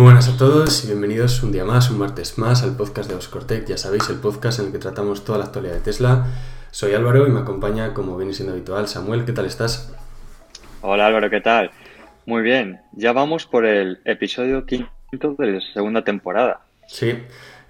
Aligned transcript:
Muy 0.00 0.06
buenas 0.06 0.30
a 0.30 0.38
todos 0.38 0.82
y 0.82 0.86
bienvenidos 0.86 1.42
un 1.42 1.52
día 1.52 1.62
más, 1.62 1.90
un 1.90 1.98
martes 1.98 2.38
más 2.38 2.62
al 2.62 2.74
podcast 2.74 3.10
de 3.10 3.16
Oscortec. 3.16 3.66
Ya 3.66 3.76
sabéis, 3.76 4.08
el 4.08 4.16
podcast 4.16 4.58
en 4.58 4.64
el 4.64 4.72
que 4.72 4.78
tratamos 4.78 5.26
toda 5.26 5.36
la 5.36 5.44
actualidad 5.44 5.74
de 5.74 5.80
Tesla. 5.80 6.24
Soy 6.70 6.94
Álvaro 6.94 7.26
y 7.26 7.30
me 7.30 7.40
acompaña, 7.40 7.92
como 7.92 8.16
viene 8.16 8.32
siendo 8.32 8.54
habitual, 8.54 8.88
Samuel. 8.88 9.26
¿Qué 9.26 9.32
tal 9.32 9.44
estás? 9.44 9.94
Hola 10.80 11.06
Álvaro, 11.06 11.28
¿qué 11.28 11.42
tal? 11.42 11.70
Muy 12.24 12.40
bien, 12.40 12.80
ya 12.92 13.12
vamos 13.12 13.44
por 13.44 13.66
el 13.66 14.00
episodio 14.06 14.64
quinto 14.64 15.34
de 15.38 15.46
la 15.46 15.60
segunda 15.74 16.02
temporada. 16.02 16.62
Sí, 16.86 17.18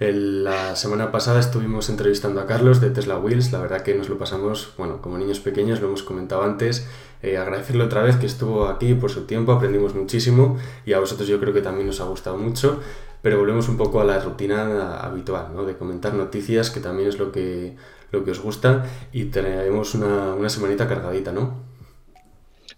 la 0.01 0.77
semana 0.77 1.13
pasada 1.13 1.41
estuvimos 1.41 1.91
entrevistando 1.91 2.41
a 2.41 2.47
Carlos 2.47 2.81
de 2.81 2.89
Tesla 2.89 3.19
Wheels. 3.19 3.53
La 3.53 3.61
verdad 3.61 3.83
que 3.83 3.95
nos 3.95 4.09
lo 4.09 4.17
pasamos, 4.17 4.73
bueno, 4.79 5.03
como 5.03 5.19
niños 5.19 5.41
pequeños, 5.41 5.83
lo 5.83 5.89
hemos 5.89 6.03
comentado 6.03 6.43
antes. 6.43 6.89
Eh, 7.23 7.37
agradecerle 7.37 7.85
otra 7.85 8.03
vez 8.03 8.17
que 8.17 8.25
estuvo 8.25 8.67
aquí 8.67 8.95
por 8.95 9.11
su 9.11 9.27
tiempo, 9.27 9.53
aprendimos 9.53 9.95
muchísimo 9.95 10.57
y 10.87 10.95
a 10.95 11.01
vosotros 11.01 11.29
yo 11.29 11.39
creo 11.39 11.53
que 11.53 11.61
también 11.61 11.87
nos 11.87 12.01
ha 12.01 12.05
gustado 12.05 12.39
mucho. 12.39 12.81
Pero 13.21 13.39
volvemos 13.39 13.69
un 13.69 13.77
poco 13.77 14.01
a 14.01 14.05
la 14.05 14.19
rutina 14.19 15.01
habitual, 15.01 15.49
¿no? 15.55 15.67
De 15.67 15.77
comentar 15.77 16.15
noticias, 16.15 16.71
que 16.71 16.81
también 16.81 17.11
es 17.11 17.19
lo 17.19 17.31
que, 17.31 17.77
lo 18.11 18.25
que 18.25 18.31
os 18.31 18.41
gusta, 18.41 18.87
y 19.13 19.27
tenemos 19.27 19.95
una, 19.95 20.33
una 20.33 20.49
semanita 20.49 20.89
cargadita, 20.89 21.31
¿no? 21.31 21.70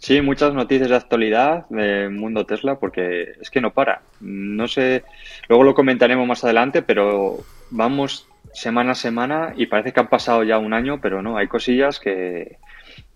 Sí, 0.03 0.21
muchas 0.21 0.53
noticias 0.53 0.89
de 0.89 0.97
actualidad 0.97 1.65
del 1.69 2.11
mundo 2.11 2.45
Tesla 2.45 2.77
porque 2.81 3.37
es 3.41 3.51
que 3.51 3.61
no 3.61 3.73
para. 3.73 4.03
No 4.21 4.67
sé, 4.67 5.05
luego 5.49 5.63
lo 5.63 5.77
comentaremos 5.77 6.27
más 6.27 6.43
adelante, 6.43 6.83
pero 6.83 7.45
vamos 7.71 8.27
semana 8.53 8.93
a 8.93 8.95
semana 8.97 9.55
y 9.57 9.67
parece 9.67 9.93
que 9.93 10.01
han 10.01 10.09
pasado 10.09 10.43
ya 10.43 10.59
un 10.59 10.73
año, 10.73 11.01
pero 11.01 11.23
no, 11.23 11.37
hay 11.37 11.47
cosillas 11.47 12.01
que, 12.01 12.59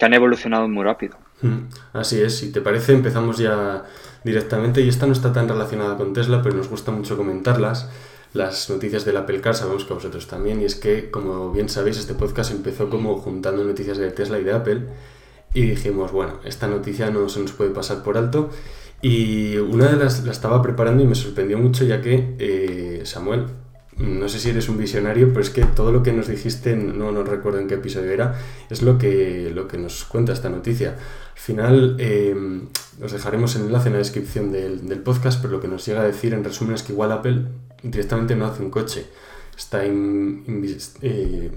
han 0.00 0.14
evolucionado 0.14 0.68
muy 0.68 0.84
rápido. 0.84 1.16
Hmm, 1.42 1.64
así 1.92 2.22
es, 2.22 2.38
si 2.38 2.52
te 2.52 2.60
parece 2.60 2.92
empezamos 2.92 3.38
ya 3.38 3.82
directamente 4.22 4.80
y 4.80 4.88
esta 4.88 5.06
no 5.06 5.12
está 5.12 5.32
tan 5.32 5.48
relacionada 5.48 5.96
con 5.96 6.12
Tesla, 6.12 6.40
pero 6.40 6.54
nos 6.54 6.68
gusta 6.68 6.92
mucho 6.92 7.16
comentarlas. 7.16 7.90
Las 8.32 8.70
noticias 8.70 9.04
del 9.04 9.16
Apple 9.16 9.40
Car 9.40 9.56
sabemos 9.56 9.84
que 9.84 9.92
a 9.92 9.96
vosotros 9.96 10.28
también 10.28 10.62
y 10.62 10.66
es 10.66 10.76
que, 10.76 11.10
como 11.10 11.50
bien 11.50 11.68
sabéis, 11.68 11.98
este 11.98 12.14
podcast 12.14 12.52
empezó 12.52 12.88
como 12.88 13.16
juntando 13.16 13.64
noticias 13.64 13.98
de 13.98 14.12
Tesla 14.12 14.38
y 14.38 14.44
de 14.44 14.52
Apple 14.52 14.82
y 15.54 15.62
dijimos, 15.62 16.12
bueno, 16.12 16.40
esta 16.44 16.66
noticia 16.66 17.10
no 17.10 17.28
se 17.28 17.40
nos 17.40 17.52
puede 17.52 17.70
pasar 17.70 18.02
por 18.02 18.18
alto. 18.18 18.50
Y 19.02 19.56
una 19.56 19.88
de 19.88 19.96
las 19.96 20.24
la 20.24 20.32
estaba 20.32 20.62
preparando 20.62 21.02
y 21.02 21.06
me 21.06 21.14
sorprendió 21.14 21.58
mucho 21.58 21.84
ya 21.84 22.00
que, 22.00 22.34
eh, 22.38 23.02
Samuel, 23.04 23.46
no 23.98 24.28
sé 24.28 24.38
si 24.38 24.50
eres 24.50 24.68
un 24.68 24.76
visionario, 24.76 25.28
pero 25.28 25.40
es 25.40 25.50
que 25.50 25.64
todo 25.64 25.92
lo 25.92 26.02
que 26.02 26.12
nos 26.12 26.28
dijiste, 26.28 26.76
no, 26.76 27.12
no 27.12 27.24
recuerdo 27.24 27.60
en 27.60 27.68
qué 27.68 27.74
episodio 27.74 28.10
era, 28.10 28.38
es 28.68 28.82
lo 28.82 28.98
que, 28.98 29.50
lo 29.54 29.68
que 29.68 29.78
nos 29.78 30.04
cuenta 30.04 30.32
esta 30.32 30.50
noticia. 30.50 30.90
Al 30.90 31.40
final, 31.40 31.96
eh, 31.98 32.34
os 33.02 33.12
dejaremos 33.12 33.56
el 33.56 33.62
enlace 33.62 33.88
en 33.88 33.94
la 33.94 33.98
descripción 33.98 34.52
del, 34.52 34.86
del 34.86 35.00
podcast, 35.00 35.40
pero 35.40 35.54
lo 35.54 35.60
que 35.60 35.68
nos 35.68 35.86
llega 35.86 36.00
a 36.00 36.04
decir 36.04 36.34
en 36.34 36.44
resumen 36.44 36.74
es 36.74 36.82
que 36.82 36.92
igual 36.92 37.12
Apple 37.12 37.46
directamente 37.82 38.36
no 38.36 38.46
hace 38.46 38.62
un 38.62 38.70
coche 38.70 39.06
está 39.56 39.82
eh, 39.84 41.50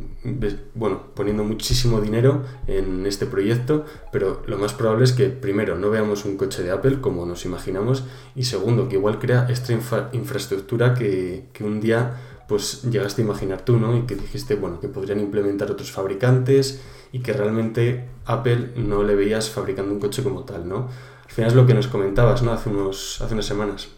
bueno, 0.74 1.04
poniendo 1.14 1.44
muchísimo 1.44 2.00
dinero 2.00 2.46
en 2.68 3.06
este 3.06 3.26
proyecto, 3.26 3.86
pero 4.12 4.42
lo 4.48 4.58
más 4.58 4.74
probable 4.74 5.04
es 5.04 5.12
que 5.12 5.30
primero 5.30 5.78
no 5.78 5.90
veamos 5.90 6.24
un 6.26 6.38
coche 6.38 6.64
de 6.64 6.72
Apple 6.72 7.02
como 7.02 7.26
nos 7.26 7.46
imaginamos 7.46 8.06
y 8.36 8.44
segundo 8.46 8.88
que 8.88 8.96
igual 8.96 9.20
crea 9.20 9.48
esta 9.50 9.74
infraestructura 10.14 10.94
que, 10.94 11.46
que, 11.52 11.64
un 11.64 11.82
día 11.82 12.18
pues 12.48 12.84
llegaste 12.84 13.22
a 13.22 13.26
imaginar 13.26 13.64
tú, 13.64 13.78
¿no? 13.78 13.96
Y 13.96 14.04
que 14.04 14.16
dijiste, 14.16 14.56
bueno, 14.56 14.80
que 14.80 14.88
podrían 14.88 15.20
implementar 15.20 15.70
otros 15.70 15.92
fabricantes 15.92 16.82
y 17.12 17.20
que 17.20 17.34
realmente 17.34 18.06
Apple 18.26 18.72
no 18.78 19.04
le 19.04 19.16
veías 19.16 19.50
fabricando 19.50 19.94
un 19.94 20.00
coche 20.00 20.24
como 20.24 20.46
tal, 20.46 20.68
¿no? 20.68 20.90
Al 21.26 21.32
final 21.32 21.52
es 21.52 21.56
lo 21.56 21.68
que 21.68 21.76
nos 21.76 21.88
comentabas, 21.88 22.42
¿no? 22.42 22.52
Hace, 22.52 22.70
unos, 22.70 23.22
hace 23.22 23.34
unas 23.34 23.46
semanas. 23.46 23.90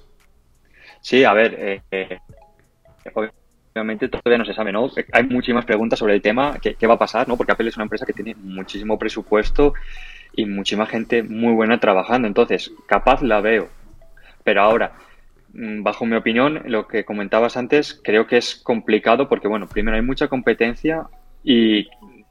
Sí, 1.02 1.24
a 1.24 1.34
ver, 1.34 1.56
eh, 1.58 1.82
eh 1.92 2.20
obviamente 3.73 4.09
todavía 4.09 4.37
no 4.37 4.45
se 4.45 4.54
sabe, 4.54 4.71
¿no? 4.71 4.89
Hay 5.14 5.23
muchísimas 5.23 5.65
preguntas 5.65 5.99
sobre 5.99 6.14
el 6.14 6.21
tema, 6.21 6.58
¿qué, 6.59 6.87
va 6.87 6.95
a 6.95 6.99
pasar, 6.99 7.27
¿no? 7.27 7.37
Porque 7.37 7.54
Apple 7.54 7.70
es 7.70 7.77
una 7.77 7.83
empresa 7.83 8.05
que 8.05 8.14
tiene 8.14 8.36
muchísimo 8.36 8.99
presupuesto 8.99 9.73
y 10.33 10.45
muchísima 10.45 10.86
gente 10.86 11.23
muy 11.23 11.54
buena 11.54 11.80
trabajando, 11.80 12.27
entonces, 12.27 12.71
capaz 12.86 13.21
la 13.21 13.39
veo. 13.42 13.70
Pero 14.43 14.61
ahora, 14.61 14.93
mm, 15.54 15.83
bajo 15.83 16.05
mi 16.05 16.15
opinión, 16.15 16.61
lo 16.65 16.87
que 16.87 17.05
comentabas 17.05 17.55
antes, 17.55 17.99
creo 18.04 18.27
que 18.27 18.37
es 18.37 18.55
complicado 18.55 19.30
porque, 19.30 19.48
bueno, 19.48 19.67
primero 19.67 19.95
hay 19.95 20.04
mucha 20.04 20.27
competencia 20.27 21.08
y, 21.43 21.87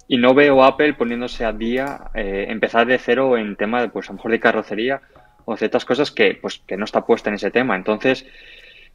no 0.08 0.34
veo 0.34 0.64
Apple 0.64 0.94
poniéndose 0.94 1.44
a 1.44 1.52
día, 1.52 2.10
eh, 2.14 2.46
empezar 2.48 2.86
de 2.86 2.98
cero 2.98 3.38
en 3.38 3.56
tema, 3.56 3.80
de, 3.80 3.88
pues 3.88 4.08
a 4.08 4.12
lo 4.12 4.16
mejor 4.16 4.32
de 4.32 4.40
carrocería 4.40 5.00
o 5.44 5.56
ciertas 5.56 5.84
cosas 5.84 6.10
que, 6.10 6.34
pues, 6.34 6.58
que 6.66 6.76
no 6.76 6.84
está 6.84 7.06
puesta 7.06 7.30
en 7.30 7.36
ese 7.36 7.50
tema. 7.50 7.76
Entonces, 7.76 8.26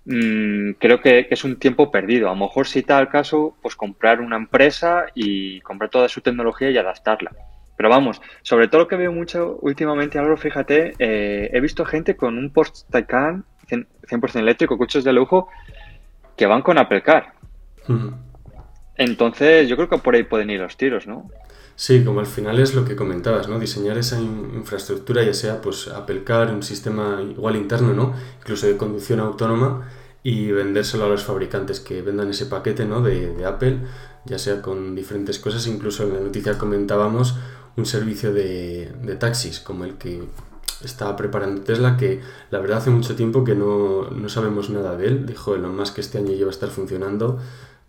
Mm, 0.06 0.74
creo 0.80 1.02
que, 1.02 1.28
es 1.30 1.44
un 1.44 1.58
tiempo 1.58 1.92
perdido. 1.92 2.28
A 2.28 2.32
lo 2.32 2.38
mejor 2.38 2.68
si 2.68 2.86
el 2.88 3.08
caso, 3.10 3.56
pues 3.62 3.76
comprar 3.76 4.22
una 4.22 4.38
empresa 4.38 5.08
y 5.16 5.60
comprar 5.62 5.90
toda 5.90 6.10
su 6.10 6.22
tecnología 6.22 6.70
y 6.70 6.78
adaptarla. 6.78 7.32
Pero 7.76 7.90
vamos, 7.90 8.22
sobre 8.42 8.68
todo 8.68 8.82
lo 8.82 8.88
que 8.88 8.96
veo 8.96 9.12
mucho 9.12 9.58
últimamente, 9.62 10.18
ahora 10.18 10.38
fíjate, 10.38 10.94
eh, 10.98 11.50
he 11.52 11.60
visto 11.60 11.84
gente 11.84 12.16
con 12.16 12.38
un 12.38 12.52
Porsche 12.52 12.86
Taycan 12.90 13.44
100%, 13.68 14.40
eléctrico, 14.40 14.78
coches 14.78 15.04
de 15.04 15.12
lujo, 15.12 15.50
que 16.38 16.46
van 16.46 16.62
con 16.62 16.78
Apple 16.78 17.02
Car. 17.02 17.34
Entonces, 18.96 19.68
yo 19.68 19.76
creo 19.76 19.90
que 19.90 19.98
por 19.98 20.16
ahí 20.16 20.24
pueden 20.24 20.50
ir 20.50 20.62
los 20.62 20.78
tiros, 20.78 21.06
¿no? 21.06 21.30
Sí, 21.78 22.06
como 22.06 22.22
al 22.22 22.26
final 22.26 22.60
es 22.60 22.74
lo 22.74 22.86
que 22.86 22.96
comentabas, 22.96 23.50
¿no? 23.50 23.60
Diseñar 23.60 23.98
esa 23.98 24.20
infraestructura, 24.22 25.24
ya 25.24 25.34
sea 25.34 25.62
pues 25.62 25.90
Apple 25.90 26.24
Car, 26.24 26.54
un 26.54 26.64
sistema 26.64 27.22
igual 27.22 27.58
interno, 27.58 27.94
¿no? 27.94 28.14
Incluso 28.40 28.68
de 28.68 28.78
conducción 28.78 29.20
autónoma 29.20 29.90
y 30.24 30.52
vendérselo 30.52 31.06
a 31.06 31.10
los 31.10 31.24
fabricantes 31.24 31.82
que 31.82 32.02
vendan 32.02 32.30
ese 32.30 32.46
paquete, 32.46 32.86
¿no? 32.86 33.02
De, 33.02 33.46
Apple, 33.46 33.80
ya 34.26 34.40
sea 34.40 34.62
con 34.62 34.96
diferentes 34.96 35.38
cosas. 35.38 35.68
Incluso 35.68 36.04
en 36.04 36.14
la 36.14 36.20
noticia 36.22 36.58
comentábamos 36.58 37.36
un 37.76 37.86
servicio 37.86 38.34
de, 38.34 38.94
de 39.04 39.16
taxis 39.16 39.60
como 39.60 39.84
el 39.84 39.96
que 39.96 40.24
estaba 40.82 41.16
preparando 41.18 41.62
Tesla, 41.62 41.98
que 41.98 42.22
la 42.52 42.60
verdad 42.60 42.78
hace 42.78 42.90
mucho 42.90 43.16
tiempo 43.16 43.44
que 43.44 43.56
no, 43.56 44.10
no 44.12 44.30
sabemos 44.30 44.70
nada 44.70 44.96
de 44.96 45.08
él. 45.08 45.26
Dijo 45.26 45.56
Elon 45.56 45.76
Musk 45.76 45.96
que 45.96 46.02
este 46.02 46.20
año 46.20 46.32
lleva 46.32 46.50
a 46.50 46.54
estar 46.54 46.70
funcionando 46.70 47.40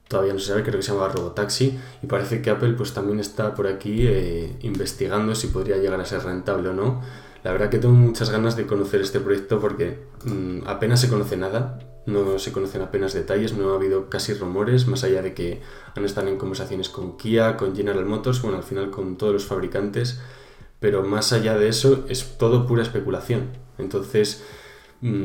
todavía 0.09 0.33
no 0.33 0.39
se 0.39 0.47
sabe, 0.47 0.63
creo 0.63 0.77
que 0.77 0.83
se 0.83 0.93
llama 0.93 1.09
Robotaxi, 1.09 1.79
y 2.03 2.07
parece 2.07 2.43
que 2.43 2.51
Apple 2.51 2.75
pues 2.75 2.93
también 2.93 3.21
está 3.21 3.55
por 3.55 3.67
aquí 3.67 4.07
eh, 4.07 4.57
investigando 4.63 5.35
si 5.35 5.49
podría 5.49 5.77
llegar 5.77 6.01
a 6.01 6.05
ser 6.05 6.23
rentable 6.23 6.69
o 6.69 6.73
no. 6.73 7.03
La 7.43 7.53
verdad 7.53 7.71
que 7.71 7.79
tengo 7.79 7.95
muchas 7.95 8.31
ganas 8.31 8.57
de 8.57 8.67
conocer 8.67 9.01
este 9.01 9.21
proyecto 9.21 9.61
porque 9.61 9.99
mm, 10.25 10.67
apenas 10.67 11.01
se 11.01 11.09
conoce 11.09 11.37
nada, 11.37 11.79
no 12.07 12.39
se 12.39 12.53
conocen 12.53 12.83
apenas 12.83 13.13
detalles, 13.13 13.53
no 13.53 13.73
ha 13.73 13.77
habido 13.77 14.09
casi 14.09 14.35
rumores, 14.35 14.87
más 14.87 15.05
allá 15.05 15.23
de 15.23 15.35
que 15.35 15.61
han 15.95 16.05
estado 16.05 16.29
en 16.29 16.39
conversaciones 16.39 16.89
con 16.89 17.17
Kia, 17.17 17.57
con 17.57 17.75
General 17.75 18.05
Motors, 18.05 18.43
bueno, 18.43 18.59
al 18.59 18.65
final 18.65 18.91
con 18.91 19.17
todos 19.17 19.33
los 19.33 19.45
fabricantes, 19.45 20.21
pero 20.81 21.03
más 21.03 21.33
allá 21.33 21.59
de 21.59 21.69
eso 21.69 22.05
es 22.09 22.39
todo 22.39 22.67
pura 22.67 22.83
especulación. 22.83 23.51
Entonces, 23.79 24.45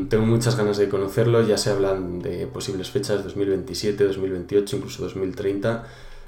tengo 0.09 0.25
muchas 0.25 0.57
ganas 0.57 0.77
de 0.77 0.89
conocerlo, 0.89 1.41
ya 1.45 1.57
se 1.57 1.69
hablan 1.69 2.19
de 2.19 2.47
posibles 2.47 2.89
fechas 2.91 3.23
2027, 3.23 4.03
2028, 4.03 4.75
incluso 4.77 5.03
2030. 5.03 5.83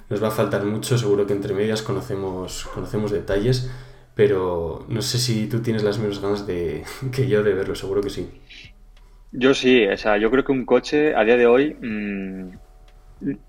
Nos 0.10 0.24
va 0.24 0.28
a 0.30 0.32
faltar 0.32 0.66
mucho, 0.66 0.98
seguro 0.98 1.26
que 1.26 1.34
entre 1.34 1.54
medias 1.54 1.82
conocemos, 1.82 2.66
conocemos 2.74 3.12
detalles, 3.12 3.72
pero 4.16 4.86
no 4.90 5.02
sé 5.02 5.18
si 5.18 5.48
tú 5.48 5.62
tienes 5.62 5.84
las 5.84 5.98
mismas 5.98 6.22
ganas 6.22 6.48
de, 6.48 6.84
que 7.12 7.28
yo 7.28 7.44
de 7.44 7.54
verlo, 7.54 7.76
seguro 7.76 8.02
que 8.02 8.10
sí. 8.10 8.30
Yo 9.32 9.54
sí, 9.54 9.86
o 9.88 9.98
sea, 9.98 10.18
yo 10.18 10.30
creo 10.30 10.44
que 10.44 10.52
un 10.52 10.66
coche 10.66 11.16
a 11.16 11.24
día 11.24 11.38
de 11.38 11.48
hoy, 11.48 11.76
mmm, 11.82 12.50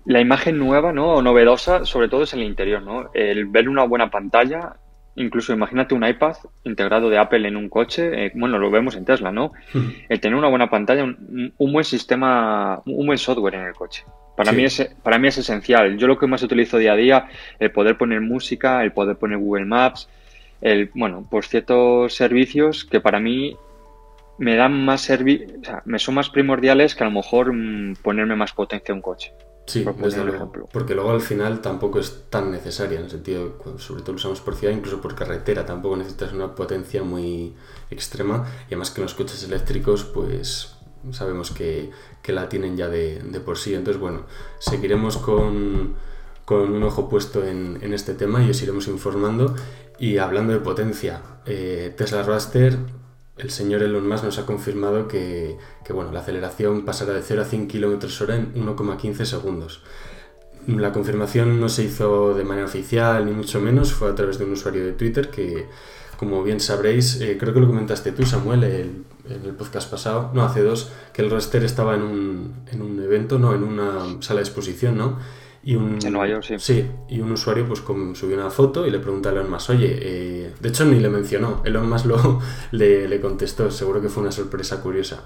la 0.05 0.21
imagen 0.21 0.57
nueva, 0.57 0.91
¿no? 0.91 1.15
O 1.15 1.21
novedosa, 1.21 1.85
sobre 1.85 2.09
todo 2.09 2.23
es 2.23 2.33
el 2.33 2.43
interior, 2.43 2.81
¿no? 2.81 3.11
El 3.13 3.45
ver 3.47 3.69
una 3.69 3.83
buena 3.83 4.09
pantalla, 4.09 4.77
Incluso 5.17 5.53
imagínate 5.53 5.95
un 5.95 6.05
iPad 6.05 6.35
integrado 6.65 7.09
de 7.09 7.17
Apple 7.17 7.47
en 7.47 7.55
un 7.55 7.69
coche, 7.69 8.25
eh, 8.25 8.31
bueno, 8.35 8.59
lo 8.59 8.69
vemos 8.69 8.95
en 8.95 9.05
Tesla, 9.05 9.31
¿no? 9.31 9.53
El 10.09 10.19
tener 10.19 10.37
una 10.37 10.49
buena 10.49 10.69
pantalla, 10.69 11.03
un, 11.03 11.53
buen 11.57 11.85
sistema, 11.85 12.81
un 12.85 13.05
buen 13.05 13.17
software 13.17 13.55
en 13.55 13.61
el 13.61 13.73
coche. 13.73 14.03
Para, 14.35 14.51
mí 14.51 14.65
es, 14.65 14.93
para 15.03 15.17
mí 15.17 15.29
es 15.29 15.37
esencial. 15.37 15.97
Yo 15.97 16.07
lo 16.07 16.17
que 16.17 16.27
más 16.27 16.43
utilizo 16.43 16.77
día 16.77 16.91
a 16.91 16.97
día, 16.97 17.27
el 17.59 17.71
poder 17.71 17.97
poner 17.97 18.19
música, 18.19 18.83
el 18.83 18.91
poder 18.91 19.15
poner 19.15 19.37
Google 19.37 19.65
Maps, 19.65 20.09
el, 20.59 20.89
bueno, 20.93 21.25
por 21.29 21.45
ciertos 21.45 22.13
servicios 22.13 22.83
que 22.83 22.99
para 22.99 23.21
mí 23.21 23.55
me 24.37 24.57
dan 24.57 24.83
más 24.83 25.01
servicio, 25.01 25.47
o 25.61 25.63
sea, 25.63 25.81
me 25.85 25.99
son 25.99 26.15
más 26.15 26.29
primordiales 26.29 26.95
que 26.95 27.03
a 27.03 27.07
lo 27.07 27.13
mejor 27.13 27.53
mm, 27.53 27.95
ponerme 28.01 28.35
más 28.35 28.51
potencia 28.51 28.91
a 28.91 28.95
un 28.95 29.01
coche. 29.01 29.31
Sí, 29.65 29.85
desde 29.97 30.23
luego. 30.23 30.51
Porque 30.71 30.93
luego 30.93 31.11
al 31.11 31.21
final 31.21 31.61
tampoco 31.61 31.99
es 31.99 32.25
tan 32.29 32.51
necesaria, 32.51 32.99
en 32.99 33.05
el 33.05 33.11
sentido, 33.11 33.57
sobre 33.77 34.01
todo 34.01 34.11
lo 34.11 34.17
usamos 34.17 34.41
por 34.41 34.55
ciudad, 34.55 34.73
incluso 34.73 35.01
por 35.01 35.15
carretera, 35.15 35.65
tampoco 35.65 35.97
necesitas 35.97 36.33
una 36.33 36.53
potencia 36.53 37.03
muy 37.03 37.55
extrema. 37.89 38.45
Y 38.65 38.73
además 38.73 38.91
que 38.91 39.01
los 39.01 39.15
coches 39.15 39.43
eléctricos, 39.43 40.03
pues 40.03 40.75
sabemos 41.11 41.51
que, 41.51 41.91
que 42.21 42.31
la 42.31 42.47
tienen 42.49 42.77
ya 42.77 42.89
de, 42.89 43.19
de, 43.19 43.39
por 43.39 43.57
sí. 43.57 43.73
Entonces, 43.73 43.99
bueno, 43.99 44.23
seguiremos 44.59 45.17
con, 45.17 45.95
con 46.45 46.71
un 46.71 46.83
ojo 46.83 47.09
puesto 47.09 47.43
en, 47.43 47.79
en, 47.81 47.93
este 47.93 48.13
tema 48.13 48.43
y 48.43 48.51
os 48.51 48.61
iremos 48.61 48.87
informando. 48.87 49.55
Y 49.97 50.17
hablando 50.17 50.53
de 50.53 50.59
potencia, 50.59 51.21
eh, 51.45 51.93
Tesla 51.97 52.21
Raster 52.23 52.77
el 53.37 53.49
señor 53.49 53.83
Elon 53.83 54.07
Musk 54.07 54.23
nos 54.23 54.39
ha 54.39 54.45
confirmado 54.45 55.07
que, 55.07 55.57
que 55.83 55.93
bueno, 55.93 56.11
la 56.11 56.21
aceleración 56.21 56.85
pasará 56.85 57.13
de 57.13 57.21
0 57.21 57.41
a 57.41 57.45
100 57.45 57.67
km 57.67 58.21
hora 58.21 58.35
en 58.35 58.53
1,15 58.53 59.25
segundos. 59.25 59.81
La 60.67 60.91
confirmación 60.91 61.59
no 61.59 61.69
se 61.69 61.83
hizo 61.83 62.33
de 62.33 62.43
manera 62.43 62.65
oficial, 62.65 63.25
ni 63.25 63.31
mucho 63.31 63.59
menos, 63.59 63.93
fue 63.93 64.09
a 64.09 64.15
través 64.15 64.39
de 64.39 64.45
un 64.45 64.53
usuario 64.53 64.83
de 64.85 64.93
Twitter 64.93 65.29
que, 65.29 65.67
como 66.17 66.43
bien 66.43 66.59
sabréis, 66.59 67.21
eh, 67.21 67.37
creo 67.39 67.53
que 67.53 67.59
lo 67.59 67.67
comentaste 67.67 68.11
tú, 68.13 68.25
Samuel, 68.25 68.63
en 68.63 69.05
el 69.29 69.53
podcast 69.53 69.91
pasado, 69.91 70.31
no, 70.33 70.43
hace 70.43 70.61
dos, 70.63 70.91
que 71.13 71.21
el 71.21 71.29
roster 71.29 71.63
estaba 71.63 71.93
en 71.93 72.01
un, 72.01 72.53
en 72.71 72.81
un 72.81 72.99
evento, 73.03 73.37
no, 73.37 73.53
en 73.53 73.63
una 73.63 74.21
sala 74.21 74.39
de 74.39 74.45
exposición, 74.45 74.97
¿no? 74.97 75.19
Y 75.65 75.75
un, 75.75 75.97
en 76.05 76.13
Nueva 76.13 76.27
York, 76.27 76.43
sí. 76.47 76.55
Sí, 76.59 76.85
y 77.09 77.19
un 77.21 77.31
usuario 77.31 77.65
pues 77.67 77.79
subió 77.79 78.37
una 78.37 78.51
foto 78.51 78.85
y 78.85 78.91
le 78.91 78.99
pregunta 78.99 79.29
a 79.29 79.31
Elon 79.31 79.49
Musk, 79.49 79.71
oye, 79.71 79.97
eh, 79.99 80.53
de 80.59 80.69
hecho 80.69 80.85
ni 80.85 80.99
le 80.99 81.09
mencionó, 81.09 81.63
Elon 81.65 81.89
Musk 81.89 82.05
lo, 82.05 82.39
le, 82.71 83.07
le 83.07 83.19
contestó, 83.19 83.71
seguro 83.71 83.99
que 83.99 84.07
fue 84.07 84.21
una 84.21 84.31
sorpresa 84.31 84.79
curiosa. 84.81 85.23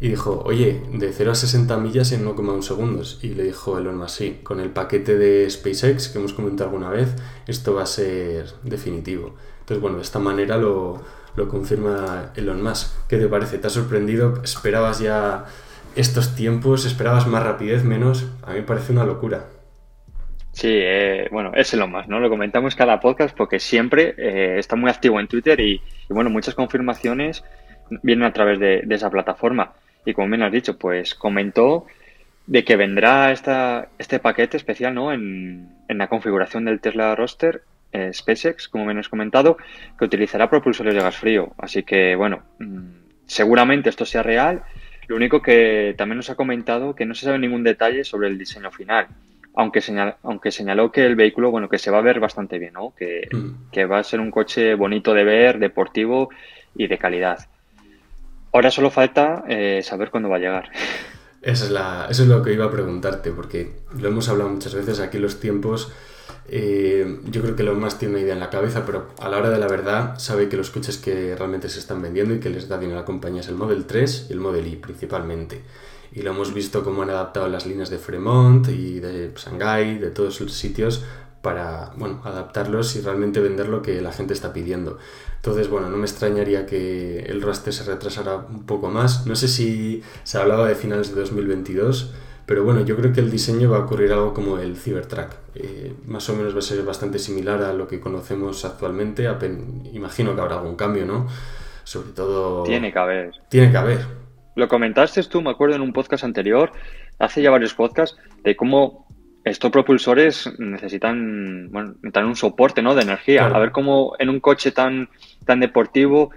Y 0.00 0.08
dijo, 0.08 0.42
oye, 0.44 0.82
de 0.92 1.12
0 1.12 1.30
a 1.30 1.34
60 1.36 1.76
millas 1.76 2.10
en 2.10 2.26
1,1 2.26 2.62
segundos. 2.62 3.20
Y 3.22 3.28
le 3.28 3.44
dijo 3.44 3.78
Elon 3.78 3.96
Musk, 3.96 4.16
sí, 4.16 4.40
con 4.42 4.58
el 4.58 4.70
paquete 4.70 5.16
de 5.16 5.48
SpaceX 5.48 6.08
que 6.08 6.18
hemos 6.18 6.32
comentado 6.32 6.70
alguna 6.70 6.90
vez, 6.90 7.14
esto 7.46 7.74
va 7.74 7.82
a 7.84 7.86
ser 7.86 8.46
definitivo. 8.64 9.36
Entonces, 9.60 9.80
bueno, 9.80 9.98
de 9.98 10.02
esta 10.02 10.18
manera 10.18 10.56
lo, 10.56 11.00
lo 11.36 11.48
confirma 11.48 12.32
Elon 12.34 12.60
Musk. 12.60 12.88
¿Qué 13.08 13.18
te 13.18 13.28
parece? 13.28 13.58
¿Te 13.58 13.68
ha 13.68 13.70
sorprendido? 13.70 14.40
¿Esperabas 14.42 14.98
ya 14.98 15.44
estos 15.94 16.34
tiempos? 16.34 16.86
¿Esperabas 16.86 17.28
más 17.28 17.44
rapidez, 17.44 17.84
menos? 17.84 18.26
A 18.42 18.50
mí 18.50 18.56
me 18.56 18.62
parece 18.62 18.92
una 18.92 19.04
locura. 19.04 19.59
Sí, 20.52 20.68
eh, 20.70 21.28
bueno, 21.30 21.52
es 21.54 21.72
Elon 21.72 21.90
Musk, 21.90 22.08
¿no? 22.08 22.20
Lo 22.20 22.28
comentamos 22.28 22.74
cada 22.74 22.98
podcast 23.00 23.36
porque 23.36 23.60
siempre 23.60 24.14
eh, 24.18 24.58
está 24.58 24.76
muy 24.76 24.90
activo 24.90 25.20
en 25.20 25.28
Twitter 25.28 25.60
y, 25.60 25.80
bueno, 26.08 26.28
muchas 26.28 26.54
confirmaciones 26.54 27.44
vienen 28.02 28.24
a 28.24 28.32
través 28.32 28.58
de, 28.58 28.84
esa 28.90 29.10
plataforma. 29.10 29.72
Y 30.04 30.12
como 30.12 30.28
bien 30.28 30.42
has 30.42 30.52
dicho, 30.52 30.76
pues 30.76 31.14
comentó 31.14 31.86
de 32.46 32.64
que 32.64 32.76
vendrá 32.76 33.30
esta, 33.30 33.88
este 33.98 34.18
paquete 34.18 34.56
especial 34.56 34.94
¿no? 34.94 35.12
en, 35.12 35.68
en 35.88 35.98
la 35.98 36.08
configuración 36.08 36.64
del 36.64 36.80
Tesla 36.80 37.14
Roster 37.14 37.62
eh, 37.92 38.12
SpaceX, 38.12 38.68
como 38.68 38.86
bien 38.86 38.98
has 38.98 39.08
comentado, 39.08 39.56
que 39.98 40.04
utilizará 40.04 40.48
propulsores 40.48 40.94
de 40.94 41.00
gas 41.00 41.16
frío. 41.16 41.52
Así 41.58 41.82
que, 41.82 42.14
bueno, 42.14 42.42
mmm, 42.58 42.90
seguramente 43.26 43.88
esto 43.88 44.04
sea 44.04 44.22
real. 44.22 44.62
Lo 45.08 45.16
único 45.16 45.42
que 45.42 45.94
también 45.98 46.18
nos 46.18 46.30
ha 46.30 46.36
comentado 46.36 46.94
que 46.94 47.06
no 47.06 47.14
se 47.14 47.24
sabe 47.24 47.38
ningún 47.38 47.64
detalle 47.64 48.04
sobre 48.04 48.28
el 48.28 48.38
diseño 48.38 48.70
final. 48.70 49.08
Aunque, 49.54 49.80
señal, 49.80 50.16
aunque 50.22 50.50
señaló 50.52 50.92
que 50.92 51.04
el 51.04 51.16
vehículo, 51.16 51.50
bueno, 51.50 51.68
que 51.68 51.78
se 51.78 51.90
va 51.90 51.98
a 51.98 52.02
ver 52.02 52.20
bastante 52.20 52.58
bien, 52.58 52.74
¿no? 52.74 52.94
Que, 52.96 53.28
mm. 53.32 53.70
que 53.72 53.84
va 53.84 53.98
a 53.98 54.04
ser 54.04 54.20
un 54.20 54.30
coche 54.30 54.74
bonito 54.74 55.12
de 55.12 55.24
ver, 55.24 55.58
deportivo 55.58 56.30
y 56.74 56.86
de 56.86 56.98
calidad. 56.98 57.48
Ahora 58.52 58.70
solo 58.70 58.90
falta 58.90 59.44
eh, 59.48 59.80
saber 59.82 60.10
cuándo 60.10 60.28
va 60.28 60.36
a 60.36 60.40
llegar. 60.40 60.70
Esa 61.42 61.64
es 61.64 61.70
la, 61.70 62.06
eso 62.10 62.22
es 62.22 62.28
lo 62.28 62.42
que 62.42 62.52
iba 62.52 62.66
a 62.66 62.70
preguntarte, 62.70 63.30
porque 63.30 63.80
lo 63.98 64.08
hemos 64.08 64.28
hablado 64.28 64.50
muchas 64.50 64.74
veces 64.74 65.00
aquí 65.00 65.18
los 65.18 65.40
tiempos. 65.40 65.92
Eh, 66.48 67.20
yo 67.26 67.42
creo 67.42 67.54
que 67.54 67.62
lo 67.62 67.74
más 67.74 67.98
tiene 67.98 68.14
una 68.14 68.22
idea 68.22 68.34
en 68.34 68.40
la 68.40 68.50
cabeza, 68.50 68.84
pero 68.84 69.08
a 69.20 69.28
la 69.28 69.38
hora 69.38 69.50
de 69.50 69.58
la 69.58 69.68
verdad 69.68 70.18
sabe 70.18 70.48
que 70.48 70.56
los 70.56 70.70
coches 70.70 70.98
que 70.98 71.36
realmente 71.36 71.68
se 71.68 71.78
están 71.78 72.02
vendiendo 72.02 72.34
y 72.34 72.40
que 72.40 72.50
les 72.50 72.68
da 72.68 72.76
dinero 72.76 72.98
a 72.98 73.02
la 73.02 73.06
compañía 73.06 73.40
es 73.40 73.48
el 73.48 73.54
Model 73.54 73.86
3 73.86 74.26
y 74.28 74.32
el 74.32 74.40
Model 74.40 74.66
I 74.66 74.76
principalmente. 74.76 75.60
Y 76.12 76.22
lo 76.22 76.30
hemos 76.30 76.52
visto 76.52 76.82
cómo 76.82 77.02
han 77.02 77.10
adaptado 77.10 77.48
las 77.48 77.66
líneas 77.66 77.90
de 77.90 77.98
Fremont 77.98 78.68
y 78.68 79.00
de 79.00 79.32
Shanghai, 79.36 79.98
de 79.98 80.10
todos 80.10 80.40
los 80.40 80.52
sitios, 80.52 81.04
para 81.42 81.92
bueno, 81.96 82.20
adaptarlos 82.24 82.96
y 82.96 83.00
realmente 83.00 83.40
vender 83.40 83.68
lo 83.68 83.80
que 83.82 84.00
la 84.02 84.12
gente 84.12 84.34
está 84.34 84.52
pidiendo. 84.52 84.98
Entonces, 85.36 85.68
bueno, 85.68 85.88
no 85.88 85.96
me 85.96 86.04
extrañaría 86.04 86.66
que 86.66 87.20
el 87.20 87.40
raster 87.40 87.72
se 87.72 87.84
retrasara 87.84 88.36
un 88.36 88.66
poco 88.66 88.90
más. 88.90 89.26
No 89.26 89.36
sé 89.36 89.48
si 89.48 90.02
se 90.22 90.38
hablaba 90.38 90.68
de 90.68 90.74
finales 90.74 91.14
de 91.14 91.20
2022, 91.20 92.12
pero 92.44 92.64
bueno, 92.64 92.84
yo 92.84 92.96
creo 92.96 93.12
que 93.12 93.20
el 93.20 93.30
diseño 93.30 93.70
va 93.70 93.78
a 93.78 93.80
ocurrir 93.80 94.12
algo 94.12 94.34
como 94.34 94.58
el 94.58 94.76
Cybertruck. 94.76 95.28
Eh, 95.54 95.94
más 96.06 96.28
o 96.28 96.34
menos 96.34 96.54
va 96.54 96.58
a 96.58 96.62
ser 96.62 96.82
bastante 96.82 97.18
similar 97.18 97.62
a 97.62 97.72
lo 97.72 97.86
que 97.88 98.00
conocemos 98.00 98.64
actualmente. 98.64 99.28
Imagino 99.92 100.34
que 100.34 100.40
habrá 100.40 100.56
algún 100.56 100.76
cambio, 100.76 101.06
¿no? 101.06 101.26
Sobre 101.84 102.10
todo... 102.10 102.64
Tiene 102.64 102.92
que 102.92 102.98
haber. 102.98 103.32
Tiene 103.48 103.70
que 103.70 103.76
haber. 103.76 104.04
Lo 104.56 104.68
comentaste 104.68 105.22
tú, 105.24 105.42
me 105.42 105.50
acuerdo, 105.50 105.76
en 105.76 105.82
un 105.82 105.92
podcast 105.92 106.24
anterior, 106.24 106.72
hace 107.18 107.42
ya 107.42 107.50
varios 107.50 107.74
podcasts, 107.74 108.16
de 108.42 108.56
cómo 108.56 109.06
estos 109.44 109.70
propulsores 109.70 110.50
necesitan, 110.58 111.70
bueno, 111.70 111.94
necesitan 112.02 112.26
un 112.26 112.36
soporte 112.36 112.82
¿no? 112.82 112.94
de 112.94 113.02
energía. 113.02 113.40
Claro. 113.40 113.56
A 113.56 113.58
ver 113.60 113.72
cómo 113.72 114.14
en 114.18 114.28
un 114.28 114.40
coche 114.40 114.72
tan, 114.72 115.08
tan 115.44 115.60
deportivo, 115.60 116.30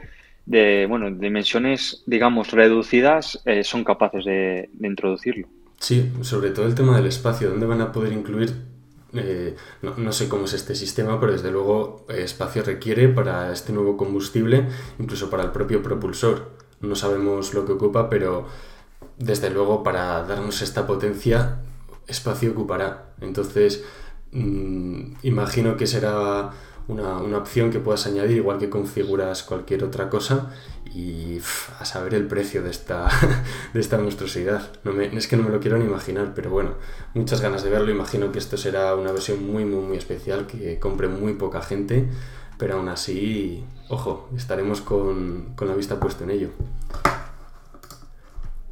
de 0.45 0.85
bueno, 0.87 1.09
dimensiones, 1.09 2.03
digamos, 2.05 2.51
reducidas, 2.51 3.41
eh, 3.45 3.63
son 3.63 3.83
capaces 3.83 4.25
de, 4.25 4.69
de, 4.73 4.87
introducirlo. 4.87 5.47
Sí, 5.79 6.11
sobre 6.21 6.51
todo 6.51 6.65
el 6.65 6.75
tema 6.75 6.95
del 6.97 7.07
espacio, 7.07 7.49
¿dónde 7.49 7.65
van 7.65 7.81
a 7.81 7.91
poder 7.91 8.13
incluir? 8.13 8.53
Eh, 9.13 9.55
no, 9.81 9.95
no, 9.97 10.11
sé 10.11 10.27
cómo 10.27 10.45
es 10.45 10.53
este 10.53 10.75
sistema, 10.75 11.19
pero 11.19 11.33
desde 11.33 11.51
luego 11.51 12.05
eh, 12.09 12.23
espacio 12.23 12.63
requiere 12.63 13.09
para 13.09 13.51
este 13.51 13.71
nuevo 13.71 13.95
combustible, 13.95 14.65
incluso 14.99 15.29
para 15.29 15.43
el 15.43 15.51
propio 15.51 15.83
propulsor. 15.83 16.62
No 16.83 16.95
sabemos 16.95 17.53
lo 17.53 17.65
que 17.65 17.71
ocupa, 17.71 18.09
pero 18.09 18.45
desde 19.17 19.49
luego 19.49 19.83
para 19.83 20.23
darnos 20.23 20.61
esta 20.61 20.85
potencia 20.85 21.59
espacio 22.07 22.51
ocupará. 22.51 23.13
Entonces, 23.21 23.83
mmm, 24.31 25.13
imagino 25.23 25.77
que 25.77 25.87
será 25.87 26.51
una, 26.87 27.17
una, 27.19 27.37
opción 27.37 27.71
que 27.71 27.79
puedas 27.79 28.05
añadir, 28.07 28.37
igual 28.37 28.59
que 28.59 28.69
configuras 28.69 29.43
cualquier 29.43 29.85
otra 29.85 30.09
cosa, 30.09 30.51
y 30.93 31.39
a 31.79 31.85
saber 31.85 32.13
el 32.13 32.27
precio 32.27 32.61
de 32.61 32.69
esta, 32.69 33.07
de 33.73 33.79
esta 33.79 33.97
monstruosidad. 33.97 34.71
No 34.83 34.91
me, 34.91 35.15
es 35.15 35.27
que 35.27 35.37
no 35.37 35.43
me 35.43 35.49
lo 35.49 35.59
quiero 35.59 35.77
ni 35.77 35.85
imaginar, 35.85 36.33
pero 36.35 36.49
bueno, 36.49 36.71
muchas 37.13 37.41
ganas 37.41 37.63
de 37.63 37.69
verlo. 37.69 37.91
Imagino 37.91 38.31
que 38.31 38.39
esto 38.39 38.57
será 38.57 38.95
una 38.95 39.11
versión 39.11 39.45
muy, 39.45 39.65
muy, 39.65 39.81
muy 39.81 39.97
especial, 39.97 40.45
que 40.45 40.79
compre 40.79 41.07
muy 41.07 41.33
poca 41.33 41.61
gente, 41.61 42.09
pero 42.57 42.75
aún 42.75 42.89
así, 42.89 43.63
ojo, 43.89 44.29
estaremos 44.35 44.81
con, 44.81 45.53
con 45.55 45.67
la 45.67 45.75
vista 45.75 45.99
puesta 45.99 46.23
en 46.23 46.31
ello. 46.31 46.49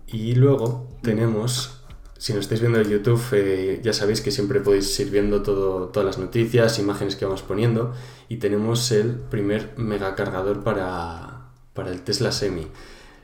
Y 0.07 0.35
luego 0.35 0.87
tenemos 1.01 1.81
si 2.21 2.33
nos 2.33 2.41
estáis 2.41 2.61
viendo 2.61 2.79
en 2.79 2.87
YouTube, 2.87 3.19
eh, 3.31 3.79
ya 3.81 3.93
sabéis 3.93 4.21
que 4.21 4.29
siempre 4.29 4.59
podéis 4.59 4.99
ir 4.99 5.09
viendo 5.09 5.41
todo, 5.41 5.87
todas 5.87 6.05
las 6.05 6.19
noticias, 6.19 6.77
imágenes 6.77 7.15
que 7.15 7.25
vamos 7.25 7.41
poniendo. 7.41 7.93
Y 8.29 8.37
tenemos 8.37 8.91
el 8.91 9.15
primer 9.15 9.73
megacargador 9.77 10.63
para, 10.63 11.47
para 11.73 11.89
el 11.89 12.01
Tesla 12.01 12.31
Semi. 12.31 12.67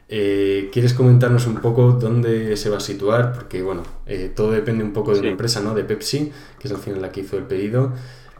Eh, 0.09 0.71
¿Quieres 0.73 0.95
comentarnos 0.95 1.45
un 1.45 1.57
poco 1.57 1.91
dónde 1.91 2.57
se 2.57 2.71
va 2.71 2.77
a 2.77 2.79
situar? 2.79 3.33
Porque, 3.33 3.61
bueno, 3.61 3.83
eh, 4.07 4.31
todo 4.35 4.49
depende 4.49 4.83
un 4.83 4.93
poco 4.93 5.11
de 5.11 5.17
sí. 5.17 5.21
una 5.21 5.29
empresa, 5.29 5.61
¿no? 5.61 5.75
De 5.75 5.83
Pepsi, 5.83 6.31
que 6.57 6.67
es 6.67 6.73
al 6.73 6.79
final 6.79 6.99
la 6.99 7.11
que 7.11 7.19
hizo 7.21 7.37
el 7.37 7.43
pedido, 7.43 7.93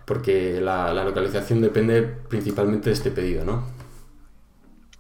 porque 0.08 0.62
la, 0.62 0.94
la 0.94 1.04
localización 1.04 1.60
depende 1.60 2.02
principalmente 2.02 2.90
de 2.90 2.94
este 2.94 3.12
pedido, 3.12 3.44
¿no? 3.44 3.68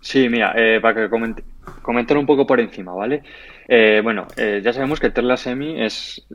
Sí, 0.01 0.27
mira, 0.27 0.53
eh, 0.57 0.81
para 0.81 1.01
que 1.01 1.09
comente, 1.09 1.45
comentar 1.81 2.17
un 2.17 2.25
poco 2.25 2.45
por 2.45 2.59
encima, 2.59 2.93
¿vale? 2.93 3.23
Eh, 3.69 4.01
bueno, 4.03 4.27
eh, 4.35 4.59
ya 4.61 4.73
sabemos 4.73 4.99
que 4.99 5.09
Tesla 5.09 5.37
Semi 5.37 5.81
es, 5.81 6.27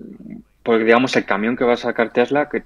pues, 0.62 0.84
digamos, 0.86 1.14
el 1.16 1.26
camión 1.26 1.54
que 1.54 1.64
va 1.64 1.74
a 1.74 1.76
sacar 1.76 2.14
Tesla, 2.14 2.48
que, 2.48 2.62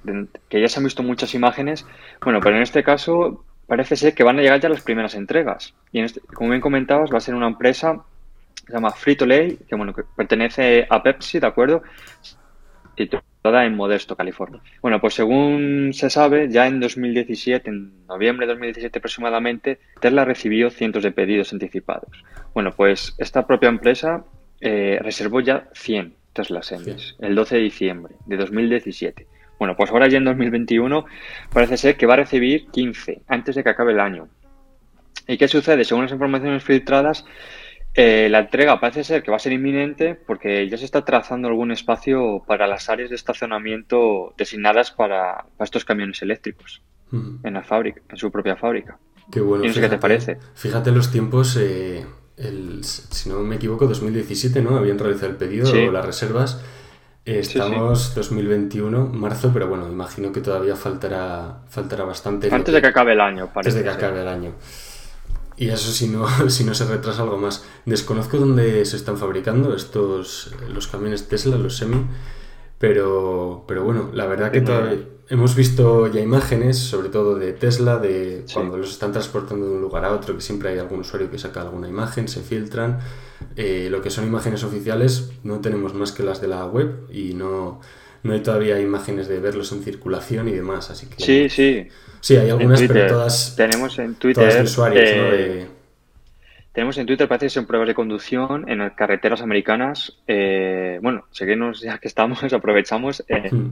que, 0.48 0.60
ya 0.60 0.68
se 0.68 0.78
han 0.78 0.84
visto 0.84 1.02
muchas 1.02 1.34
imágenes. 1.34 1.84
Bueno, 2.20 2.38
pero 2.40 2.54
en 2.54 2.62
este 2.62 2.84
caso 2.84 3.44
parece 3.66 3.96
ser 3.96 4.14
que 4.14 4.22
van 4.22 4.38
a 4.38 4.42
llegar 4.42 4.60
ya 4.60 4.68
las 4.68 4.82
primeras 4.82 5.16
entregas. 5.16 5.75
Y 5.90 6.00
este, 6.00 6.20
como 6.20 6.50
bien 6.50 6.60
comentabas, 6.60 7.12
va 7.12 7.18
a 7.18 7.20
ser 7.20 7.34
una 7.34 7.48
empresa 7.48 8.00
que 8.54 8.66
se 8.68 8.72
llama 8.72 8.90
Frito-Lay, 8.90 9.58
que, 9.68 9.75
bueno, 9.75 9.92
que 9.92 10.04
pertenece 10.16 10.86
a 10.88 11.02
Pepsi, 11.02 11.40
¿de 11.40 11.48
acuerdo? 11.48 11.82
Situada 12.97 13.65
en 13.65 13.76
Modesto, 13.76 14.17
California. 14.17 14.61
Bueno, 14.83 15.00
pues 15.00 15.15
según 15.15 15.91
se 15.93 16.11
sabe, 16.11 16.49
ya 16.49 16.67
en 16.67 16.81
2017, 16.81 17.69
en 17.71 18.07
noviembre 18.07 18.47
de 18.47 18.53
2017 18.53 18.99
aproximadamente, 18.99 19.79
Tesla 20.00 20.25
recibió 20.25 20.71
cientos 20.71 21.03
de 21.03 21.12
pedidos 21.12 21.53
anticipados. 21.53 22.11
Bueno, 22.55 22.73
pues 22.73 23.15
esta 23.19 23.47
propia 23.47 23.69
empresa 23.69 24.25
eh, 24.61 24.99
reservó 25.03 25.41
ya 25.41 25.69
100 25.75 26.15
Tesla 26.33 26.62
Semis 26.62 27.17
el 27.19 27.35
12 27.35 27.57
de 27.57 27.62
diciembre 27.62 28.15
de 28.26 28.37
2017. 28.37 29.26
Bueno, 29.59 29.75
pues 29.76 29.91
ahora 29.91 30.09
ya 30.09 30.19
en 30.19 30.25
2021 30.25 31.07
parece 31.53 31.76
ser 31.76 31.97
que 31.97 32.07
va 32.07 32.15
a 32.15 32.19
recibir 32.19 32.67
15 32.69 33.23
antes 33.26 33.55
de 33.55 33.62
que 33.62 33.71
acabe 33.71 33.93
el 33.93 34.00
año. 34.00 34.29
¿Y 35.26 35.38
qué 35.38 35.49
sucede? 35.49 35.85
Según 35.85 36.05
las 36.05 36.12
informaciones 36.12 36.62
filtradas, 36.62 37.25
eh, 37.97 38.29
la 38.31 38.41
entrega 38.41 38.79
parece 38.79 39.05
ser 39.05 39.23
que 39.23 39.31
va 39.31 39.37
a 39.37 39.41
ser 39.41 39.53
inminente 39.53 40.15
porque 40.15 40.69
ya 40.69 40.76
se 40.76 40.85
está 40.85 41.05
trazando 41.05 41.49
algún 41.49 41.73
espacio 41.73 42.43
para 42.47 42.67
las 42.67 42.88
áreas 42.88 43.11
de 43.11 43.17
estacionamiento 43.17 44.35
designadas 44.37 44.91
para, 44.91 45.47
para 45.57 45.65
estos 45.65 45.85
camiones 45.85 46.23
eléctricos 46.23 46.83
uh 47.12 47.17
-huh. 47.17 47.38
en 47.43 47.55
la 47.55 47.62
fábrica, 47.62 48.03
en 48.09 48.17
su 48.17 48.31
propia 48.31 48.57
fábrica. 48.57 48.99
Qué 49.33 49.41
bueno. 49.41 49.65
¿Y 49.65 49.69
no 49.69 49.73
sé 49.73 49.81
fíjate, 49.81 49.95
qué 49.95 49.97
te 49.97 50.00
parece? 50.00 50.38
Fíjate 50.55 50.93
los 50.93 51.11
tiempos. 51.11 51.57
Eh 51.61 52.05
el, 52.37 52.85
si 52.85 53.29
no 53.29 53.41
me 53.41 53.57
equivoco, 53.57 53.87
2017, 53.87 54.62
¿no? 54.62 54.76
Habían 54.76 54.99
realizado 54.99 55.31
el 55.31 55.37
pedido 55.37 55.67
sí. 55.67 55.79
o 55.79 55.93
las 55.93 56.05
reservas. 56.05 56.62
Estamos 57.25 58.03
sí, 58.03 58.09
sí. 58.11 58.15
2021, 58.17 59.07
marzo, 59.07 59.50
pero 59.53 59.67
bueno, 59.67 59.88
imagino 59.88 60.31
que 60.31 60.41
todavía 60.41 60.76
faltará, 60.76 61.62
faltará 61.69 62.05
bastante. 62.05 62.49
Antes 62.53 62.73
de 62.73 62.81
que 62.81 62.87
acabe 62.87 63.15
el 63.15 63.21
año, 63.21 63.50
parece. 63.53 63.71
Antes 63.71 63.75
de 63.75 63.83
que 63.83 63.91
acabe 63.91 64.23
el 64.23 64.29
año. 64.29 64.53
Y 65.56 65.68
eso 65.68 65.90
si 65.90 66.08
no, 66.08 66.26
si 66.50 66.64
no 66.64 66.75
se 66.75 66.84
retrasa 66.86 67.22
algo 67.22 67.38
más. 67.38 67.64
Desconozco 67.84 68.38
dónde 68.38 68.84
se 68.84 68.96
están 68.96 69.16
fabricando 69.16 69.75
estos, 69.75 70.54
los 70.68 70.86
camiones 70.86 71.28
Tesla, 71.28 71.56
los 71.56 71.76
semi, 71.76 72.06
pero, 72.78 73.64
pero 73.66 73.84
bueno, 73.84 74.10
la 74.12 74.26
verdad 74.26 74.52
que 74.52 74.60
todavía 74.60 75.06
hemos 75.28 75.56
visto 75.56 76.06
ya 76.06 76.20
imágenes, 76.20 76.78
sobre 76.78 77.08
todo 77.08 77.36
de 77.36 77.52
Tesla, 77.52 77.98
de 77.98 78.44
cuando 78.52 78.76
los 78.76 78.90
están 78.90 79.12
transportando 79.12 79.66
de 79.66 79.72
un 79.72 79.80
lugar 79.80 80.04
a 80.04 80.12
otro, 80.12 80.34
que 80.34 80.40
siempre 80.40 80.70
hay 80.70 80.78
algún 80.78 81.00
usuario 81.00 81.30
que 81.30 81.38
saca 81.38 81.62
alguna 81.62 81.88
imagen, 81.88 82.28
se 82.28 82.40
filtran. 82.40 82.98
Eh, 83.56 83.88
lo 83.90 84.00
que 84.02 84.10
son 84.10 84.26
imágenes 84.26 84.64
oficiales 84.64 85.30
no 85.42 85.60
tenemos 85.60 85.94
más 85.94 86.12
que 86.12 86.22
las 86.22 86.40
de 86.40 86.48
la 86.48 86.64
web 86.66 87.06
y 87.10 87.34
no, 87.34 87.80
no 88.26 88.33
hay 88.35 88.40
todavía 88.40 88.80
imágenes 88.80 89.28
de 89.28 89.40
verlos 89.40 89.73
en 89.73 89.83
circulación 89.83 90.49
y 90.49 90.52
demás, 90.52 90.90
así 90.90 91.06
que... 91.06 91.23
Sí, 91.23 91.49
sí. 91.49 91.88
Sí, 92.21 92.37
hay 92.37 92.50
algunas, 92.50 92.83
pero 92.83 93.06
todas... 93.06 93.54
Tenemos 93.56 93.99
en 93.99 94.16
Twitter... 94.16 94.62
usuarios, 94.62 95.04
eh, 95.06 95.66
Tenemos 96.73 96.99
en 96.99 97.06
Twitter, 97.06 97.28
parece 97.28 97.47
que 97.47 97.50
son 97.50 97.66
pruebas 97.66 97.88
de 97.88 97.95
conducción 97.95 98.68
en 98.68 98.90
carreteras 98.90 99.42
americanas. 99.42 100.18
Eh, 100.26 100.99
bueno, 101.00 101.26
seguimos 101.30 101.80
ya 101.80 101.99
que 101.99 102.09
estamos, 102.09 102.42
aprovechamos. 102.52 103.25
Eh, 103.28 103.49
hmm. 103.50 103.71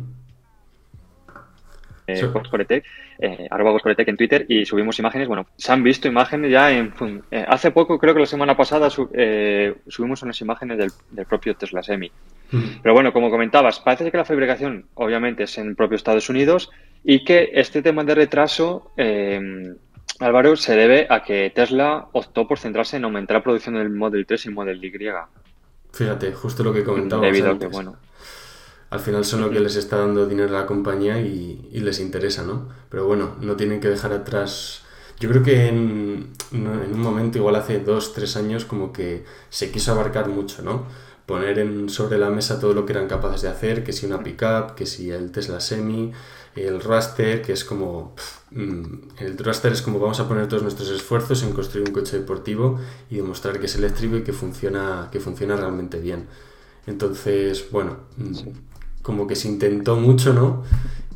eh, 2.06 2.82
eh, 3.18 3.48
arroba 3.50 3.78
en 3.84 4.16
Twitter 4.16 4.46
y 4.48 4.64
subimos 4.64 4.98
imágenes. 4.98 5.26
Bueno, 5.26 5.46
se 5.56 5.72
han 5.72 5.82
visto 5.82 6.06
imágenes 6.06 6.50
ya 6.50 6.70
en... 6.70 6.92
hace 7.48 7.72
poco, 7.72 7.98
creo 7.98 8.14
que 8.14 8.20
la 8.20 8.26
semana 8.26 8.56
pasada, 8.56 8.88
subimos 8.88 10.22
unas 10.22 10.40
imágenes 10.40 10.78
del, 10.78 10.90
del 11.10 11.26
propio 11.26 11.56
Tesla 11.56 11.82
Semi. 11.82 12.10
Hmm. 12.54 12.78
Pero 12.82 12.94
bueno, 12.94 13.12
como 13.12 13.30
comentabas, 13.30 13.80
parece 13.80 14.10
que 14.10 14.16
la 14.16 14.24
fabricación 14.24 14.86
obviamente 14.94 15.42
es 15.42 15.58
en 15.58 15.66
el 15.68 15.74
propio 15.74 15.96
Estados 15.96 16.28
Unidos 16.28 16.70
y 17.02 17.24
que 17.24 17.50
este 17.54 17.82
tema 17.82 18.04
de 18.04 18.14
retraso, 18.14 18.92
eh, 18.96 19.74
Álvaro, 20.20 20.54
se 20.54 20.76
debe 20.76 21.08
a 21.10 21.24
que 21.24 21.50
Tesla 21.52 22.06
optó 22.12 22.46
por 22.46 22.60
centrarse 22.60 22.96
en 22.96 23.04
aumentar 23.04 23.38
la 23.38 23.42
producción 23.42 23.74
del 23.74 23.90
Model 23.90 24.24
3 24.24 24.46
y 24.46 24.50
Model 24.50 24.84
Y. 24.84 24.92
Fíjate, 25.92 26.32
justo 26.32 26.62
lo 26.62 26.72
que 26.72 26.84
comentaba. 26.84 27.26
Debido 27.26 27.58
que, 27.58 27.66
bueno. 27.66 27.96
Al 28.90 29.00
final 29.00 29.24
son 29.24 29.40
lo 29.40 29.50
que 29.50 29.58
les 29.58 29.74
está 29.74 29.96
dando 29.96 30.26
dinero 30.26 30.56
a 30.56 30.60
la 30.60 30.66
compañía 30.66 31.20
y, 31.20 31.68
les 31.72 31.98
interesa, 31.98 32.44
¿no? 32.44 32.68
Pero 32.88 33.06
bueno, 33.06 33.34
no 33.40 33.56
tienen 33.56 33.80
que 33.80 33.88
dejar 33.88 34.12
atrás. 34.12 34.84
Yo 35.18 35.28
creo 35.28 35.42
que 35.42 35.66
en, 35.66 36.30
en 36.52 36.66
un 36.68 37.00
momento, 37.00 37.38
igual 37.38 37.56
hace 37.56 37.80
dos, 37.80 38.14
tres 38.14 38.36
años, 38.36 38.64
como 38.64 38.92
que 38.92 39.24
se 39.48 39.72
quiso 39.72 39.90
abarcar 39.90 40.28
mucho, 40.28 40.62
¿no? 40.62 40.86
Poner 41.26 41.58
en, 41.58 41.88
sobre 41.88 42.18
la 42.18 42.30
mesa 42.30 42.60
todo 42.60 42.74
lo 42.74 42.84
que 42.84 42.92
eran 42.92 43.08
capaces 43.08 43.42
de 43.42 43.48
hacer, 43.48 43.82
que 43.82 43.92
si 43.92 44.06
una 44.06 44.22
pickup, 44.22 44.74
que 44.74 44.84
si 44.84 45.10
el 45.10 45.32
Tesla 45.32 45.60
Semi, 45.60 46.12
el 46.54 46.80
raster, 46.80 47.42
que 47.42 47.52
es 47.52 47.64
como... 47.64 48.14
Mm, 48.50 48.84
el 49.18 49.38
raster 49.38 49.72
es 49.72 49.82
como 49.82 49.98
vamos 49.98 50.20
a 50.20 50.28
poner 50.28 50.48
todos 50.48 50.62
nuestros 50.62 50.90
esfuerzos 50.90 51.42
en 51.42 51.52
construir 51.52 51.88
un 51.88 51.94
coche 51.94 52.18
deportivo 52.18 52.78
y 53.10 53.16
demostrar 53.16 53.58
que 53.58 53.66
es 53.66 53.74
eléctrico 53.74 54.16
y 54.16 54.22
que 54.22 54.32
funciona, 54.32 55.08
que 55.10 55.20
funciona 55.20 55.56
realmente 55.56 55.98
bien. 55.98 56.26
Entonces, 56.86 57.70
bueno, 57.70 57.96
mm, 58.16 58.34
como 59.02 59.26
que 59.26 59.36
se 59.36 59.48
intentó 59.48 59.96
mucho, 59.96 60.32
¿no? 60.32 60.62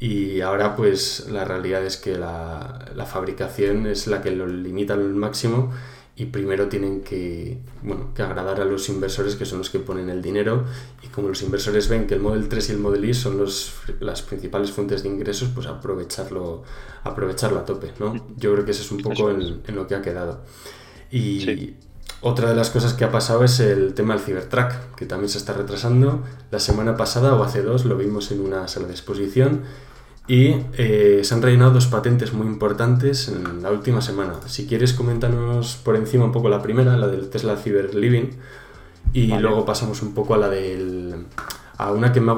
Y 0.01 0.41
ahora 0.41 0.77
pues 0.77 1.27
la 1.31 1.45
realidad 1.45 1.85
es 1.85 1.97
que 1.97 2.17
la, 2.17 2.91
la 2.95 3.07
fabricación 3.07 3.87
es 3.87 4.07
la 4.07 4.23
que 4.23 4.31
lo 4.31 4.47
limita 4.47 4.95
al 4.95 5.15
máximo 5.15 5.73
y 6.19 6.27
primero 6.27 6.69
tienen 6.69 7.03
que, 7.03 7.59
bueno, 7.81 8.13
que 8.13 8.23
agradar 8.23 8.61
a 8.61 8.65
los 8.65 8.89
inversores 8.89 9.37
que 9.37 9.45
son 9.45 9.59
los 9.59 9.71
que 9.71 9.79
ponen 9.79 10.11
el 10.11 10.21
dinero 10.21 10.65
y 11.01 11.07
como 11.07 11.29
los 11.29 11.41
inversores 11.43 11.89
ven 11.89 12.09
que 12.09 12.15
el 12.15 12.21
Model 12.21 12.49
3 12.49 12.71
y 12.71 12.73
el 12.73 12.79
Model 12.79 13.05
Y 13.05 13.15
son 13.15 13.39
los, 13.39 13.75
las 14.01 14.23
principales 14.23 14.73
fuentes 14.73 15.05
de 15.05 15.11
ingresos, 15.11 15.51
pues 15.55 15.69
aprovecharlo, 15.69 16.65
aprovecharlo 17.05 17.61
a 17.61 17.65
tope, 17.65 17.93
¿no? 18.01 18.17
Yo 18.37 18.53
creo 18.53 18.65
que 18.65 18.73
ese 18.73 18.83
es 18.83 18.91
un 18.91 18.99
poco 18.99 19.31
en, 19.31 19.63
lo 19.73 19.87
que 19.87 19.95
ha 19.95 20.03
quedado. 20.03 20.41
Y 21.13 21.77
otra 22.21 22.51
de 22.51 22.57
las 22.57 22.71
cosas 22.71 22.95
que 22.95 23.05
ha 23.05 23.13
pasado 23.13 23.45
es 23.45 23.61
el 23.61 23.95
tema 23.95 24.15
del 24.15 24.25
Cybertruck, 24.25 24.97
que 24.97 25.07
también 25.07 25.29
se 25.29 25.39
está 25.39 25.53
retrasando. 25.53 26.25
La 26.51 26.59
semana 26.59 26.97
pasada 26.97 27.37
o 27.37 27.45
hace 27.45 27.63
dos 27.63 27.85
lo 27.85 27.97
vimos 27.97 28.33
en 28.33 28.41
una 28.41 28.67
sala 28.67 28.89
de 28.89 28.93
exposición 28.93 29.63
y 30.29 30.57
eh, 30.77 31.21
se 31.25 31.35
han 31.35 31.43
rellenado 31.43 31.73
dos 31.73 31.87
patentes 31.87 32.35
muy 32.35 32.47
importantes 32.47 33.29
en 33.29 33.63
la 33.63 33.71
última 33.71 34.03
semana. 34.03 34.35
Si 34.47 34.67
quieres, 34.67 34.93
coméntanos 34.93 35.77
por 35.77 35.97
encima 35.97 36.27
un 36.27 36.33
poco 36.33 36.51
la 36.51 36.63
primera, 36.63 36.97
la 36.97 37.09
del 37.09 37.31
Tesla 37.31 37.57
Cyber 37.57 37.95
Living, 37.95 38.31
y 39.15 39.29
luego 39.39 39.65
pasamos 39.65 40.03
un 40.03 40.15
poco 40.15 40.35
a 40.35 40.39
la 40.39 40.51
del. 40.51 41.27
a 41.79 41.93
una 41.93 42.13
que 42.13 42.21
me 42.21 42.33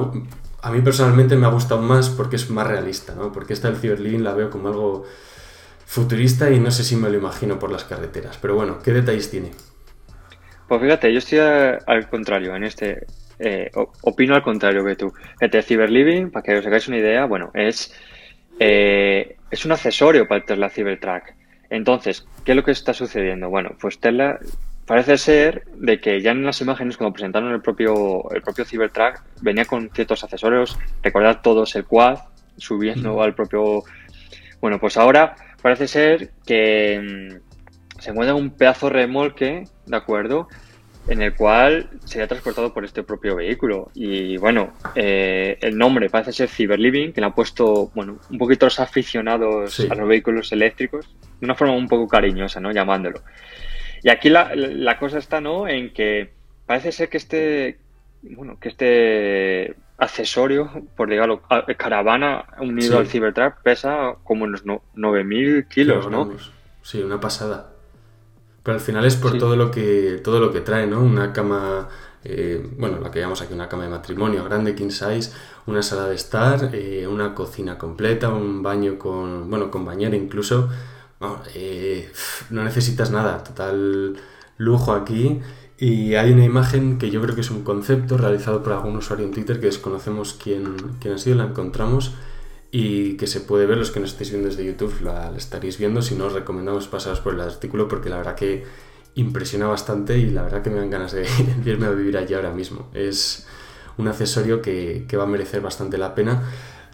a 0.63 0.71
mí 0.71 0.81
personalmente 0.81 1.35
me 1.35 1.47
ha 1.47 1.49
gustado 1.49 1.81
más 1.81 2.09
porque 2.09 2.35
es 2.35 2.49
más 2.49 2.67
realista, 2.67 3.15
¿no? 3.15 3.31
Porque 3.31 3.53
esta 3.53 3.69
del 3.69 3.77
Cyber 3.77 3.99
Living 3.99 4.19
la 4.19 4.33
veo 4.33 4.49
como 4.49 4.69
algo 4.69 5.05
futurista 5.85 6.49
y 6.51 6.59
no 6.59 6.71
sé 6.71 6.83
si 6.83 6.95
me 6.95 7.09
lo 7.09 7.17
imagino 7.17 7.59
por 7.59 7.71
las 7.71 7.83
carreteras. 7.83 8.37
Pero 8.41 8.55
bueno, 8.55 8.79
¿qué 8.81 8.93
detalles 8.93 9.29
tiene? 9.29 9.51
Pues 10.67 10.81
fíjate, 10.81 11.11
yo 11.11 11.17
estoy 11.17 11.39
al 11.39 12.09
contrario 12.09 12.55
en 12.55 12.63
este. 12.63 13.07
Eh, 13.43 13.71
opino 14.03 14.35
al 14.35 14.43
contrario 14.43 14.85
que 14.85 14.95
tú. 14.95 15.11
Este 15.39 15.63
Cyberliving, 15.63 16.29
para 16.29 16.43
que 16.43 16.57
os 16.57 16.65
hagáis 16.65 16.87
una 16.87 16.97
idea, 16.97 17.25
bueno, 17.25 17.49
es, 17.55 17.91
eh, 18.59 19.35
es 19.49 19.65
un 19.65 19.71
accesorio 19.71 20.27
para 20.27 20.41
el 20.41 20.45
Tesla 20.45 20.69
Cybertruck. 20.69 21.33
Entonces, 21.71 22.27
¿qué 22.45 22.51
es 22.51 22.55
lo 22.55 22.63
que 22.63 22.69
está 22.69 22.93
sucediendo? 22.93 23.49
Bueno, 23.49 23.71
pues 23.81 23.99
Tesla 23.99 24.37
parece 24.85 25.17
ser 25.17 25.63
de 25.73 25.99
que 25.99 26.21
ya 26.21 26.31
en 26.31 26.45
las 26.45 26.61
imágenes, 26.61 26.97
cuando 26.97 27.13
presentaron 27.13 27.51
el 27.51 27.61
propio, 27.61 28.29
el 28.31 28.43
propio 28.43 28.63
Cybertruck, 28.63 29.23
venía 29.41 29.65
con 29.65 29.89
ciertos 29.89 30.23
accesorios. 30.23 30.77
Recordad 31.01 31.41
todos 31.41 31.75
el 31.75 31.85
quad 31.85 32.19
subiendo 32.57 33.23
al 33.23 33.33
propio. 33.33 33.83
Bueno, 34.59 34.79
pues 34.79 34.97
ahora 34.97 35.35
parece 35.63 35.87
ser 35.87 36.29
que 36.45 37.31
mm, 37.33 37.99
se 37.99 38.11
encuentra 38.11 38.35
un 38.35 38.51
pedazo 38.51 38.85
de 38.87 38.93
remolque, 38.93 39.63
¿de 39.87 39.97
acuerdo? 39.97 40.47
En 41.07 41.21
el 41.21 41.35
cual 41.35 41.89
sería 42.05 42.27
transportado 42.27 42.73
por 42.73 42.85
este 42.85 43.03
propio 43.03 43.35
vehículo. 43.35 43.91
Y 43.93 44.37
bueno, 44.37 44.73
eh, 44.95 45.57
el 45.61 45.77
nombre 45.77 46.09
parece 46.09 46.31
ser 46.31 46.49
Cyberliving, 46.49 47.13
que 47.13 47.21
le 47.21 47.27
han 47.27 47.33
puesto, 47.33 47.91
bueno, 47.93 48.19
un 48.29 48.37
poquito 48.37 48.65
los 48.65 48.79
aficionados 48.79 49.79
a 49.79 49.95
los 49.95 50.07
vehículos 50.07 50.51
eléctricos, 50.51 51.07
de 51.39 51.45
una 51.45 51.55
forma 51.55 51.73
un 51.73 51.87
poco 51.87 52.07
cariñosa, 52.07 52.59
¿no? 52.59 52.71
Llamándolo. 52.71 53.21
Y 54.03 54.09
aquí 54.09 54.29
la, 54.29 54.51
la 54.55 54.97
cosa 54.97 55.19
está, 55.19 55.41
¿no? 55.41 55.67
En 55.67 55.93
que 55.93 56.31
parece 56.65 56.91
ser 56.91 57.09
que 57.09 57.17
este, 57.17 57.79
bueno, 58.21 58.57
que 58.59 58.69
este 58.69 59.75
accesorio, 59.97 60.69
por 60.95 61.09
digamos, 61.09 61.41
caravana 61.77 62.45
unido 62.59 62.97
al 62.97 63.07
Cybertruck 63.07 63.61
pesa 63.61 64.15
como 64.23 64.45
unos 64.45 64.65
9.000 64.65 65.67
kilos, 65.67 66.09
¿no? 66.09 66.31
Sí, 66.81 67.01
una 67.01 67.19
pasada. 67.19 67.70
Pero 68.63 68.75
al 68.75 68.81
final 68.81 69.05
es 69.05 69.15
por 69.15 69.37
todo 69.37 69.55
lo 69.55 69.71
que 69.71 70.21
todo 70.23 70.39
lo 70.39 70.51
que 70.51 70.61
trae, 70.61 70.85
¿no? 70.87 71.01
Una 71.01 71.33
cama, 71.33 71.89
eh, 72.23 72.63
bueno, 72.77 72.99
la 72.99 73.09
que 73.09 73.19
llamamos 73.19 73.41
aquí 73.41 73.53
una 73.53 73.67
cama 73.67 73.83
de 73.83 73.89
matrimonio 73.89 74.43
grande, 74.43 74.75
king 74.75 74.91
size, 74.91 75.31
una 75.65 75.81
sala 75.81 76.07
de 76.07 76.15
estar, 76.15 76.69
eh, 76.73 77.07
una 77.07 77.33
cocina 77.33 77.77
completa, 77.77 78.29
un 78.29 78.61
baño 78.61 78.99
con, 78.99 79.49
bueno, 79.49 79.71
con 79.71 79.85
bañera 79.85 80.15
incluso. 80.15 80.69
Eh, 81.53 82.11
no 82.49 82.63
necesitas 82.63 83.11
nada, 83.11 83.43
total 83.43 84.17
lujo 84.57 84.93
aquí. 84.93 85.41
Y 85.77 86.13
hay 86.15 86.31
una 86.31 86.45
imagen 86.45 86.99
que 86.99 87.09
yo 87.09 87.21
creo 87.21 87.33
que 87.33 87.41
es 87.41 87.49
un 87.49 87.63
concepto 87.63 88.17
realizado 88.17 88.61
por 88.61 88.73
algún 88.73 88.95
usuario 88.97 89.25
en 89.25 89.31
Twitter 89.31 89.59
que 89.59 89.65
desconocemos 89.67 90.37
quién, 90.41 90.75
quién 90.99 91.15
ha 91.15 91.17
sido, 91.17 91.37
la 91.37 91.45
encontramos 91.45 92.13
y 92.71 93.17
que 93.17 93.27
se 93.27 93.41
puede 93.41 93.65
ver, 93.65 93.77
los 93.77 93.91
que 93.91 93.99
nos 93.99 94.11
estéis 94.11 94.31
viendo 94.31 94.47
desde 94.47 94.65
YouTube 94.65 95.01
la, 95.01 95.33
estaréis 95.35 95.77
viendo, 95.77 96.01
si 96.01 96.15
no 96.15 96.25
os 96.25 96.33
recomendamos 96.33 96.87
pasaros 96.87 97.19
por 97.19 97.33
el 97.33 97.41
artículo 97.41 97.89
porque 97.89 98.09
la 98.09 98.17
verdad 98.17 98.35
que 98.35 98.63
impresiona 99.15 99.67
bastante 99.67 100.17
y 100.17 100.29
la 100.29 100.43
verdad 100.43 100.61
que 100.61 100.69
me 100.69 100.77
dan 100.77 100.89
ganas 100.89 101.11
de 101.11 101.27
irme 101.65 101.87
a 101.87 101.91
vivir 101.91 102.17
allí 102.17 102.33
ahora 102.33 102.51
mismo. 102.51 102.89
Es 102.93 103.45
un 103.97 104.07
accesorio 104.07 104.61
que, 104.61 105.05
que 105.07 105.17
va 105.17 105.25
a 105.25 105.27
merecer 105.27 105.59
bastante 105.59 105.97
la 105.97 106.15
pena. 106.15 106.43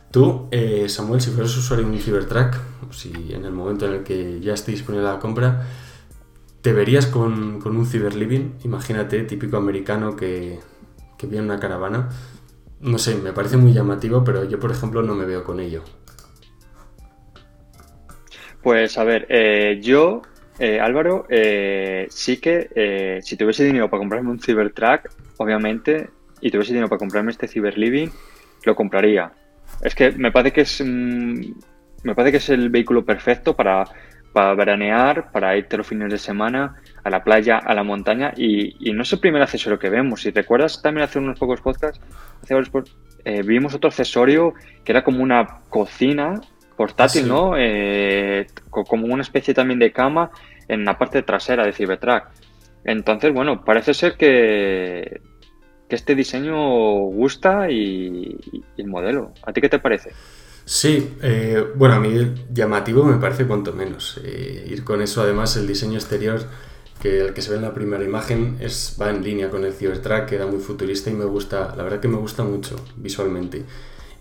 Tú, 0.10 0.48
eh, 0.50 0.90
Samuel, 0.90 1.22
si 1.22 1.30
fueras 1.30 1.56
usuario 1.56 1.86
de 1.86 1.92
un 1.92 2.00
Cybertruck, 2.00 2.56
si 2.92 3.34
en 3.34 3.46
el 3.46 3.52
momento 3.52 3.86
en 3.86 3.94
el 3.94 4.04
que 4.04 4.40
ya 4.40 4.56
esté 4.56 4.72
disponible 4.72 5.06
la 5.06 5.20
compra, 5.20 5.68
¿te 6.64 6.74
verías 6.74 7.06
con, 7.06 7.60
con 7.62 7.78
un 7.78 7.86
Cyberliving? 7.86 8.56
Imagínate, 8.64 9.22
típico 9.24 9.58
americano 9.58 10.16
que, 10.16 10.60
que 11.20 11.28
viene 11.28 11.46
una 11.46 11.60
caravana 11.60 12.10
no 12.80 12.98
sé, 12.98 13.16
me 13.16 13.34
parece 13.34 13.58
muy 13.58 13.74
llamativo, 13.74 14.24
pero 14.24 14.44
yo, 14.46 14.60
por 14.60 14.72
ejemplo, 14.72 15.02
no 15.02 15.16
me 15.16 15.26
veo 15.26 15.44
con 15.44 15.60
ello. 15.60 15.84
Pues 18.62 18.98
a 18.98 19.04
ver, 19.04 19.26
eh, 19.30 19.80
yo, 19.82 20.22
eh, 20.60 20.80
Álvaro, 20.80 21.26
eh, 21.30 22.08
sí 22.10 22.38
que 22.38 23.20
si 23.24 23.38
tuviese 23.38 23.64
dinero 23.64 23.90
para 23.90 24.00
comprarme 24.00 24.30
un 24.30 24.40
Cybertruck, 24.40 25.10
obviamente, 25.38 26.10
y 26.42 26.52
tuviese 26.52 26.74
dinero 26.74 26.90
para 26.90 27.00
comprarme 27.00 27.32
este 27.32 27.48
Cyberliving, 27.48 28.12
lo 28.66 28.76
compraría. 28.76 29.32
Es 29.82 29.96
que 29.96 30.12
me 30.12 30.32
parece 30.32 30.54
que 30.54 30.62
es 30.62 30.84
me 30.84 32.16
parece 32.16 32.32
que 32.32 32.38
es 32.38 32.50
el 32.50 32.70
vehículo 32.70 33.04
perfecto 33.04 33.56
para, 33.56 33.86
para 34.34 34.54
veranear, 34.54 35.32
para 35.32 35.58
irte 35.58 35.78
los 35.78 35.88
fines 35.88 36.12
de 36.12 36.18
semana 36.18 36.76
a 37.08 37.10
la 37.10 37.24
playa, 37.24 37.58
a 37.58 37.74
la 37.74 37.84
montaña, 37.84 38.34
y, 38.36 38.92
no 38.92 39.04
es 39.04 39.14
el 39.14 39.20
primer 39.20 39.42
accesorio 39.42 39.80
que 39.80 39.90
vemos. 39.90 40.22
Si 40.22 40.32
recuerdas 40.32 40.82
también 40.82 41.06
hace 41.06 41.20
unos 41.20 41.40
pocos 41.40 41.62
podcasts, 41.62 42.00
hace 42.44 42.56
eh, 43.26 43.42
vimos 43.44 43.74
otro 43.74 43.90
accesorio 43.90 44.54
que 44.84 44.92
era 44.92 45.04
como 45.04 45.24
una 45.24 45.62
cocina 45.70 46.40
portátil, 46.76 47.28
¿no? 47.28 47.54
Eh, 47.58 48.48
como 48.70 49.08
una 49.08 49.24
especie 49.24 49.54
también 49.54 49.80
de 49.80 49.92
cama 49.92 50.30
en 50.68 50.86
la 50.86 50.98
parte 50.98 51.24
trasera 51.24 51.66
de 51.66 51.74
Cybertruck. 51.74 52.26
Entonces, 52.84 53.34
bueno, 53.34 53.64
parece 53.66 53.94
ser 53.94 54.16
que, 54.16 55.22
que 55.90 55.96
este 55.96 56.16
diseño 56.16 56.56
gusta 56.56 57.70
y, 57.70 58.38
el 58.78 58.88
modelo. 58.88 59.34
¿A 59.44 59.54
ti 59.54 59.62
qué 59.62 59.70
te 59.70 59.80
parece? 59.80 60.12
Sí, 60.66 61.16
eh, 61.22 61.66
bueno, 61.76 61.96
a 61.96 62.00
mí 62.00 62.34
llamativo 62.52 63.04
me 63.04 63.18
parece 63.18 63.46
cuanto 63.46 63.72
menos. 63.74 64.20
Eh, 64.24 64.68
ir 64.70 64.84
con 64.84 65.02
eso, 65.02 65.22
además, 65.22 65.56
el 65.56 65.66
diseño 65.66 65.96
exterior 65.96 66.42
que 67.01 67.20
el 67.20 67.34
que 67.34 67.42
se 67.42 67.51
ve 67.51 67.58
en 67.58 67.62
la 67.62 67.74
primera 67.74 68.04
imagen 68.04 68.58
es, 68.60 68.98
va 69.00 69.10
en 69.10 69.24
línea 69.24 69.50
con 69.50 69.63
el 69.63 69.74
Cybertruck, 69.74 70.25
queda 70.25 70.48
muy 70.48 70.60
futurista 70.60 71.10
y 71.10 71.13
me 71.13 71.25
gusta, 71.25 71.75
la 71.75 71.84
verdad 71.84 72.00
que 72.00 72.08
me 72.08 72.18
gusta 72.18 72.44
mucho 72.44 72.75
visualmente. 72.96 73.66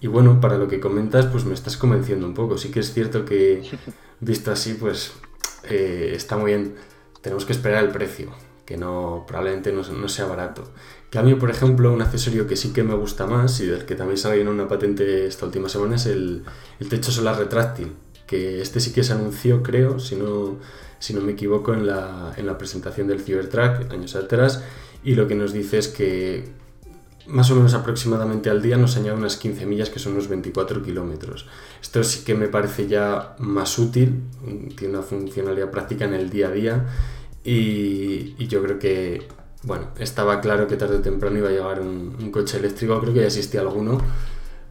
Y 0.01 0.09
bueno, 0.09 0.41
para 0.41 0.59
lo 0.59 0.69
que 0.69 0.79
comentas, 0.79 1.27
pues 1.27 1.45
me 1.45 1.55
estás 1.55 1.77
convenciendo 1.77 2.27
un 2.27 2.35
poco. 2.35 2.59
Sí 2.59 2.71
que 2.71 2.81
es 2.81 2.93
cierto 2.93 3.25
que 3.25 3.63
visto 4.21 4.53
así, 4.53 4.75
pues 4.75 5.13
eh, 5.65 6.13
está 6.15 6.37
muy 6.37 6.53
bien. 6.53 6.75
Tenemos 7.23 7.45
que 7.45 7.53
esperar 7.53 7.83
el 7.83 7.91
precio, 7.91 8.31
que 8.65 8.77
no 8.77 9.25
probablemente 9.27 9.73
no, 9.73 10.09
sea 10.09 10.27
barato. 10.27 10.71
Cambio, 11.11 11.39
por 11.39 11.51
ejemplo, 11.51 11.93
un 11.93 12.03
accesorio 12.03 12.47
que 12.47 12.57
sí 12.57 12.73
que 12.73 12.83
me 12.83 12.95
gusta 12.95 13.27
más 13.27 13.59
y 13.61 13.67
del 13.67 13.87
que 13.87 13.95
también 13.95 14.19
salió 14.19 14.43
en 14.43 14.49
una 14.49 14.69
patente 14.69 15.27
esta 15.27 15.47
última 15.47 15.69
semana 15.69 15.97
es 15.97 16.07
el, 16.07 16.45
el 16.79 16.89
techo 16.89 17.11
solar 17.11 17.39
retráctil, 17.39 17.93
que 18.27 18.61
este 18.61 18.81
sí 18.81 18.93
que 18.93 19.03
se 19.03 19.13
anunció, 19.13 19.63
creo, 19.63 19.99
si 19.99 20.17
no, 20.17 20.59
si 20.99 21.15
no 21.15 21.21
me 21.21 21.33
equivoco, 21.33 21.75
en 21.75 21.87
la, 21.87 22.33
en 22.37 22.47
la 22.47 22.59
presentación 22.59 23.07
del 23.07 23.21
Cybertruck 23.21 23.91
años 23.91 24.15
atrás, 24.17 24.63
y 25.05 25.15
lo 25.15 25.29
que 25.29 25.35
nos 25.35 25.53
dice 25.53 25.79
es 25.79 25.89
que 25.89 26.45
más 27.27 27.51
o 27.51 27.57
menos 27.57 27.75
aproximadamente 27.75 28.51
al 28.51 28.63
día 28.63 28.77
nos 28.77 28.97
añade 28.97 29.17
unas 29.17 29.37
15 29.37 29.67
millas 29.67 29.91
que 29.91 29.99
son 29.99 30.13
unos 30.13 30.29
24 30.29 30.83
kilómetros. 30.83 31.47
Esto 31.83 32.03
sí 32.05 32.25
que 32.25 32.35
me 32.35 32.49
parece 32.49 32.87
ya 32.87 33.35
más 33.39 33.79
útil, 33.79 34.23
tiene 34.77 34.95
una 34.95 35.03
funcionalidad 35.03 35.71
práctica 35.71 36.05
en 36.05 36.15
el 36.15 36.31
día 36.31 36.49
a 36.49 36.51
día 36.51 36.87
y, 37.45 38.47
yo 38.47 38.63
creo 38.63 38.79
que, 38.79 39.29
bueno, 39.63 39.89
estaba 39.99 40.41
claro 40.41 40.67
que 40.67 40.77
tarde 40.77 40.97
o 40.97 41.01
temprano 41.01 41.39
iba 41.39 41.49
a 41.49 41.53
llegar 41.53 41.81
un, 41.81 42.17
un 42.19 42.31
coche 42.31 42.59
eléctrico, 42.59 43.01
creo 43.01 43.13
que 43.13 43.21
ya 43.21 43.27
existía 43.27 43.61
alguno, 43.61 43.99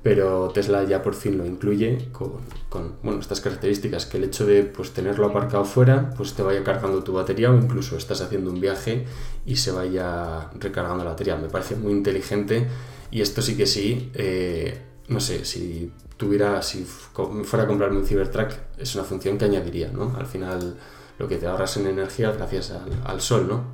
pero 0.05 0.51
Tesla 0.53 0.83
ya 0.83 1.01
por 1.01 1.15
fin 1.15 1.35
lo 1.35 1.47
incluye 1.47 2.09
con, 2.11 2.99
bueno, 3.01 3.19
estas 3.19 3.41
características, 3.41 4.05
que 4.05 4.17
el 4.17 4.25
hecho 4.25 4.45
de 4.45 4.61
pues, 4.61 4.91
tenerlo 4.91 5.25
aparcado 5.25 5.65
fuera, 5.65 6.11
pues 6.15 6.35
te 6.35 6.43
vaya 6.43 6.63
cargando 6.63 7.03
tu 7.03 7.13
batería 7.13 7.49
o 7.49 7.57
incluso 7.57 7.97
estás 7.97 8.21
haciendo 8.21 8.51
un 8.51 8.61
viaje 8.61 9.05
y 9.47 9.55
se 9.55 9.71
vaya 9.71 10.51
recargando 10.59 11.03
la 11.03 11.09
batería. 11.09 11.37
Me 11.37 11.49
parece 11.49 11.75
muy 11.75 11.91
inteligente 11.91 12.67
y 13.09 13.21
esto 13.21 13.41
sí 13.41 13.57
que 13.57 13.65
sí, 13.65 14.11
eh, 14.13 14.77
no 15.07 15.19
sé, 15.19 15.43
si 15.43 15.91
tuviera, 16.17 16.61
si 16.61 16.83
fuera 16.83 17.63
a 17.63 17.67
comprarme 17.67 17.97
un 17.97 18.05
Cybertruck, 18.05 18.51
es 18.77 18.93
una 18.93 19.05
función 19.05 19.39
que 19.39 19.45
añadiría, 19.45 19.89
¿no? 19.91 20.15
Al 20.19 20.27
final 20.27 20.77
lo 21.17 21.27
que 21.27 21.37
te 21.37 21.47
ahorras 21.47 21.77
en 21.77 21.87
energía 21.87 22.31
gracias 22.31 22.69
al, 22.69 22.91
al 23.05 23.21
sol, 23.21 23.47
¿no? 23.47 23.73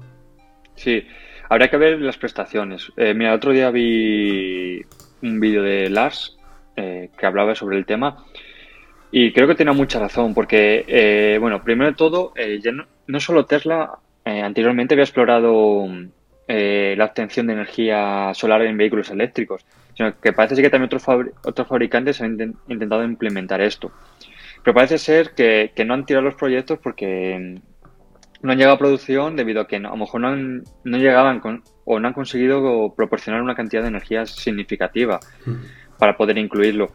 Sí, 0.78 1.06
habría 1.50 1.70
que 1.70 1.76
ver 1.76 2.00
las 2.00 2.16
prestaciones. 2.16 2.90
Eh, 2.96 3.14
mira, 3.14 3.34
otro 3.34 3.52
día 3.52 3.70
vi 3.70 4.86
un 5.22 5.40
vídeo 5.40 5.64
de 5.64 5.90
Lars 5.90 6.38
eh, 6.76 7.10
que 7.18 7.26
hablaba 7.26 7.56
sobre 7.56 7.78
el 7.78 7.86
tema 7.86 8.24
y 9.12 9.34
creo 9.34 9.48
que 9.48 9.56
tenía 9.56 9.74
mucha 9.74 10.00
razón 10.00 10.34
porque, 10.34 10.86
eh, 10.88 11.38
bueno, 11.40 11.64
primero 11.64 11.92
de 11.92 11.98
todo, 11.98 12.32
eh, 12.36 12.60
ya 12.64 12.72
no, 12.72 13.20
solo 13.20 13.46
Tesla, 13.46 13.92
anteriormente 14.24 14.94
había 14.94 15.04
explorado 15.04 15.86
la 16.48 17.06
obtención 17.06 17.48
de 17.48 17.54
energía 17.54 18.32
solar 18.34 18.62
en 18.62 18.78
vehículos 18.78 19.10
eléctricos, 19.10 19.66
sino 19.96 20.18
que 20.20 20.32
parece 20.32 20.62
que 20.62 20.70
también 20.70 20.86
otros, 20.94 21.04
otros 21.44 21.68
fabricantes 21.68 22.22
han 22.22 22.56
intentado 22.68 23.04
implementar 23.04 23.62
esto. 23.62 23.92
Pero 24.64 24.74
parece 24.76 24.98
ser 24.98 25.32
que, 25.32 25.72
que 25.76 25.86
no 25.86 25.94
han 25.94 26.06
tirado 26.06 26.24
los 26.24 26.36
proyectos 26.36 26.80
porque 26.80 27.60
no 28.42 28.52
han 28.52 28.58
llegado 28.58 28.76
a 28.76 28.80
producción 28.80 29.36
debido 29.36 29.62
a 29.62 29.68
que 29.68 29.78
a 29.78 29.80
lo 29.80 29.98
mejor 29.98 30.22
no, 30.22 30.28
han, 30.30 30.64
no 30.84 30.98
llegaban 30.98 31.40
con, 31.40 31.64
o 31.86 32.00
no 32.00 32.08
han 32.08 32.14
conseguido 32.14 32.94
proporcionar 32.96 33.42
una 33.42 33.56
cantidad 33.56 33.82
de 33.82 33.90
energía 33.90 34.26
significativa 34.26 35.20
para 35.98 36.18
poder 36.18 36.38
incluirlo. 36.38 36.92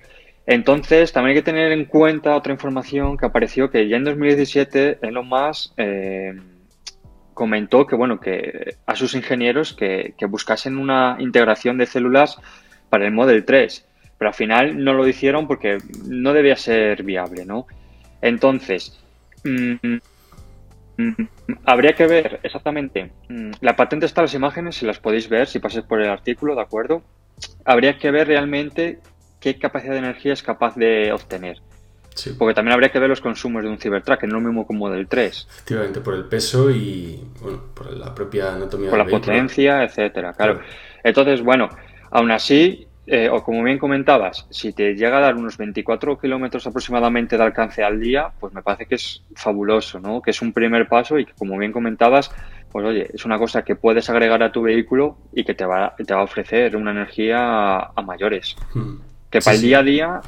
Entonces, 0.47 1.13
también 1.13 1.37
hay 1.37 1.43
que 1.43 1.51
tener 1.51 1.73
en 1.73 1.87
cuenta 1.87 2.37
otra 2.37 2.53
información 2.53 3.17
que 3.17 3.27
apareció 3.27 3.71
que 3.71 3.89
ya 3.89 3.97
en 3.97 4.05
2017 4.05 4.99
Elon 5.03 5.29
Musk 5.29 5.73
eh, 5.77 6.35
comentó 7.35 7.87
que, 7.87 7.97
bueno, 7.97 8.21
que 8.21 8.77
a 8.87 8.95
sus 8.95 9.15
ingenieros 9.15 9.73
que, 9.73 10.15
que, 10.17 10.27
buscasen 10.27 10.79
una 10.79 11.17
integración 11.19 11.79
de 11.79 11.87
células 11.87 12.39
para 12.89 13.05
el 13.07 13.13
Model 13.13 13.45
3, 13.45 13.87
pero 14.19 14.29
al 14.29 14.35
final 14.35 14.85
no 14.85 14.95
lo 14.95 15.07
hicieron 15.07 15.49
porque 15.49 15.79
no 16.07 16.33
debía 16.33 16.57
ser 16.57 17.03
viable, 17.03 17.45
¿no? 17.45 17.67
Entonces, 18.23 18.97
mm, 19.45 19.75
Mm, 19.87 19.99
habría 21.65 21.93
que 21.93 22.07
ver 22.07 22.41
exactamente. 22.43 23.13
Mm, 23.29 23.53
la 23.61 23.77
patente 23.77 24.07
está 24.07 24.23
en 24.23 24.25
las 24.27 24.35
imágenes, 24.35 24.77
si 24.77 24.87
las 24.87 24.99
podéis 24.99 25.29
ver, 25.29 25.47
si 25.47 25.59
pasáis 25.59 25.85
por 25.85 26.01
el 26.01 26.09
artículo, 26.09 26.55
¿de 26.55 26.63
acuerdo? 26.63 27.03
Habría 27.65 27.99
que 27.99 28.11
ver 28.11 28.29
realmente 28.29 29.01
qué 29.41 29.59
capacidad 29.59 29.93
de 29.93 29.99
energía 29.99 30.33
es 30.33 30.43
capaz 30.43 30.75
de 30.77 31.13
obtener. 31.13 31.59
Porque 32.39 32.55
también 32.55 32.73
habría 32.73 32.91
que 32.91 32.99
ver 32.99 33.11
los 33.11 33.21
consumos 33.21 33.63
de 33.63 33.69
un 33.69 33.79
Cybertruck, 33.79 34.21
que 34.21 34.27
no 34.27 34.39
es 34.39 34.43
lo 34.43 34.49
mismo 34.49 34.67
como 34.67 34.89
del 34.89 35.07
3. 35.07 35.49
Efectivamente, 35.51 36.01
por 36.01 36.15
el 36.15 36.25
peso 36.25 36.71
y 36.71 37.23
bueno, 37.43 37.63
por 37.75 37.93
la 37.93 38.15
propia 38.15 38.55
anatomía 38.55 38.89
Por 38.89 38.99
la 38.99 39.05
potencia, 39.05 39.83
etcétera, 39.83 40.33
claro. 40.33 40.61
Entonces, 41.05 41.43
bueno, 41.43 41.69
aún 42.11 42.31
así, 42.31 42.86
eh, 43.09 43.29
o 43.31 43.43
como 43.45 43.63
bien 43.63 43.79
comentabas, 43.79 44.49
si 44.51 44.73
te 44.73 44.95
llega 44.95 45.19
a 45.19 45.21
dar 45.21 45.37
unos 45.37 45.57
24 45.57 46.19
kilómetros 46.19 46.67
aproximadamente 46.67 47.37
de 47.37 47.45
alcance 47.45 47.85
al 47.85 48.01
día, 48.01 48.33
pues 48.41 48.53
me 48.53 48.63
parece 48.63 48.87
que 48.87 48.97
es 48.97 49.23
fabuloso, 49.37 50.01
¿no? 50.01 50.21
Que 50.21 50.33
es 50.33 50.43
un 50.43 50.53
primer 50.53 50.89
paso 50.89 51.17
y 51.17 51.25
que, 51.25 51.33
como 51.35 51.57
bien 51.57 51.71
comentabas, 51.71 52.33
pues 52.73 52.85
oye, 52.85 53.09
es 53.15 53.25
una 53.25 53.39
cosa 53.39 53.63
que 53.63 53.77
puedes 53.77 54.11
agregar 54.11 54.43
a 54.43 54.51
tu 54.51 54.63
vehículo 54.63 55.19
y 55.33 55.45
que 55.45 55.55
te 55.55 55.65
va, 55.65 55.95
te 55.95 56.13
va 56.13 56.21
a 56.21 56.25
ofrecer 56.25 56.77
una 56.77 56.91
energía 56.91 57.79
a, 57.79 58.03
mayores. 58.03 58.57
Hmm. 58.75 58.97
Que 59.31 59.41
para 59.41 59.55
el 59.55 59.63
día 59.63 59.79
a 59.79 59.83
día, 59.85 60.21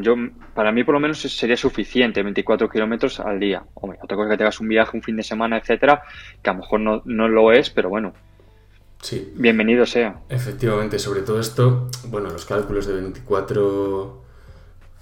yo, 0.00 0.14
para 0.54 0.72
mí 0.72 0.84
por 0.84 0.94
lo 0.94 1.00
menos 1.00 1.20
sería 1.20 1.56
suficiente 1.56 2.22
24 2.22 2.70
kilómetros 2.70 3.20
al 3.20 3.38
día. 3.38 3.62
Hombre, 3.74 3.98
otra 4.02 4.16
cosa 4.16 4.30
que 4.30 4.38
tengas 4.38 4.58
un 4.58 4.68
viaje, 4.68 4.96
un 4.96 5.02
fin 5.02 5.16
de 5.16 5.22
semana, 5.22 5.58
etcétera, 5.58 6.02
que 6.42 6.48
a 6.48 6.54
lo 6.54 6.60
mejor 6.60 6.80
no, 6.80 7.02
no 7.04 7.28
lo 7.28 7.52
es, 7.52 7.68
pero 7.68 7.90
bueno, 7.90 8.14
Sí. 9.06 9.32
Bienvenido 9.36 9.86
sea. 9.86 10.22
Efectivamente, 10.28 10.98
sobre 10.98 11.20
todo 11.20 11.38
esto, 11.38 11.88
bueno, 12.08 12.28
los 12.28 12.44
cálculos 12.44 12.88
de 12.88 12.94
24 12.94 14.20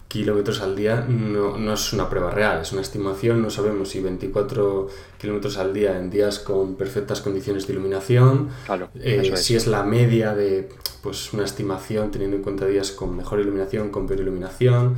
kilómetros 0.08 0.60
al 0.60 0.76
día 0.76 1.06
no, 1.08 1.72
es 1.72 1.90
una 1.94 2.10
prueba 2.10 2.30
real, 2.30 2.60
es 2.60 2.72
una 2.72 2.82
estimación, 2.82 3.40
no 3.40 3.48
sabemos 3.48 3.88
si 3.88 4.00
24 4.02 4.88
kilómetros 5.18 5.56
al 5.56 5.72
día 5.72 5.96
en 5.96 6.10
días 6.10 6.38
con 6.38 6.74
perfectas 6.74 7.22
condiciones 7.22 7.66
de 7.66 7.72
iluminación, 7.72 8.50
eh, 8.96 9.32
si 9.36 9.56
es 9.56 9.66
la 9.66 9.82
media 9.84 10.34
de 10.34 10.68
pues 11.02 11.32
una 11.32 11.44
estimación 11.44 12.10
teniendo 12.10 12.36
en 12.36 12.42
cuenta 12.42 12.66
días 12.66 12.92
con 12.92 13.16
mejor 13.16 13.40
iluminación, 13.40 13.88
con 13.88 14.06
peor 14.06 14.20
iluminación, 14.20 14.96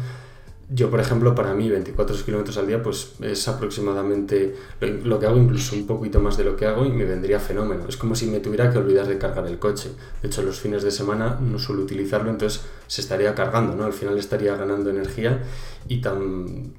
yo, 0.68 0.90
por 0.90 0.98
ejemplo, 0.98 1.32
para 1.34 1.54
mí 1.54 1.68
24 1.68 2.16
kilómetros 2.24 2.56
al 2.58 2.66
día 2.66 2.82
pues 2.82 3.12
es 3.20 3.46
aproximadamente 3.46 4.56
lo 4.80 5.20
que 5.20 5.26
hago, 5.26 5.36
incluso 5.36 5.76
un 5.76 5.86
poquito 5.86 6.20
más 6.20 6.36
de 6.36 6.42
lo 6.42 6.56
que 6.56 6.66
hago 6.66 6.84
y 6.84 6.90
me 6.90 7.04
vendría 7.04 7.38
fenómeno. 7.38 7.84
Es 7.88 7.96
como 7.96 8.16
si 8.16 8.26
me 8.26 8.40
tuviera 8.40 8.72
que 8.72 8.78
olvidar 8.78 9.06
de 9.06 9.16
cargar 9.16 9.46
el 9.46 9.60
coche. 9.60 9.92
De 10.20 10.26
hecho, 10.26 10.42
los 10.42 10.58
fines 10.58 10.82
de 10.82 10.90
semana 10.90 11.38
no 11.40 11.60
suelo 11.60 11.82
utilizarlo, 11.82 12.30
entonces 12.30 12.62
se 12.88 13.00
estaría 13.00 13.32
cargando, 13.36 13.76
¿no? 13.76 13.84
Al 13.84 13.92
final 13.92 14.18
estaría 14.18 14.56
ganando 14.56 14.90
energía 14.90 15.40
y 15.86 16.00
tan, 16.00 16.74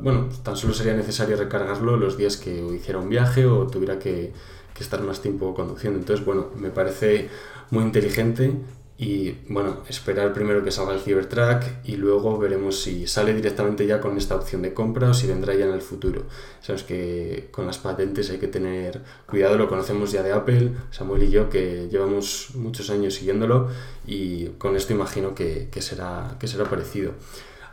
bueno, 0.00 0.30
tan 0.42 0.56
solo 0.56 0.72
sería 0.72 0.94
necesario 0.94 1.36
recargarlo 1.36 1.98
los 1.98 2.16
días 2.16 2.38
que 2.38 2.54
hiciera 2.74 3.00
un 3.00 3.10
viaje 3.10 3.44
o 3.44 3.66
tuviera 3.66 3.98
que, 3.98 4.32
que 4.72 4.82
estar 4.82 5.02
más 5.02 5.20
tiempo 5.20 5.52
conduciendo. 5.52 5.98
Entonces, 5.98 6.24
bueno, 6.24 6.46
me 6.56 6.70
parece 6.70 7.28
muy 7.70 7.84
inteligente 7.84 8.54
y 9.00 9.38
bueno, 9.48 9.78
esperar 9.88 10.34
primero 10.34 10.62
que 10.62 10.70
salga 10.70 10.92
el 10.92 11.00
Cybertruck 11.00 11.62
y 11.84 11.96
luego 11.96 12.36
veremos 12.36 12.82
si 12.82 13.06
sale 13.06 13.32
directamente 13.32 13.86
ya 13.86 13.98
con 13.98 14.18
esta 14.18 14.36
opción 14.36 14.60
de 14.60 14.74
compra 14.74 15.08
o 15.08 15.14
si 15.14 15.26
vendrá 15.26 15.54
ya 15.54 15.64
en 15.64 15.72
el 15.72 15.80
futuro. 15.80 16.24
Sabemos 16.60 16.84
que 16.84 17.48
con 17.50 17.66
las 17.66 17.78
patentes 17.78 18.28
hay 18.28 18.36
que 18.36 18.48
tener 18.48 19.00
cuidado, 19.24 19.56
lo 19.56 19.70
conocemos 19.70 20.12
ya 20.12 20.22
de 20.22 20.32
Apple, 20.32 20.72
Samuel 20.90 21.22
y 21.22 21.30
yo, 21.30 21.48
que 21.48 21.88
llevamos 21.90 22.50
muchos 22.56 22.90
años 22.90 23.14
siguiéndolo 23.14 23.70
y 24.06 24.48
con 24.58 24.76
esto 24.76 24.92
imagino 24.92 25.34
que, 25.34 25.70
será, 25.78 26.36
que 26.38 26.46
será 26.46 26.64
parecido. 26.68 27.12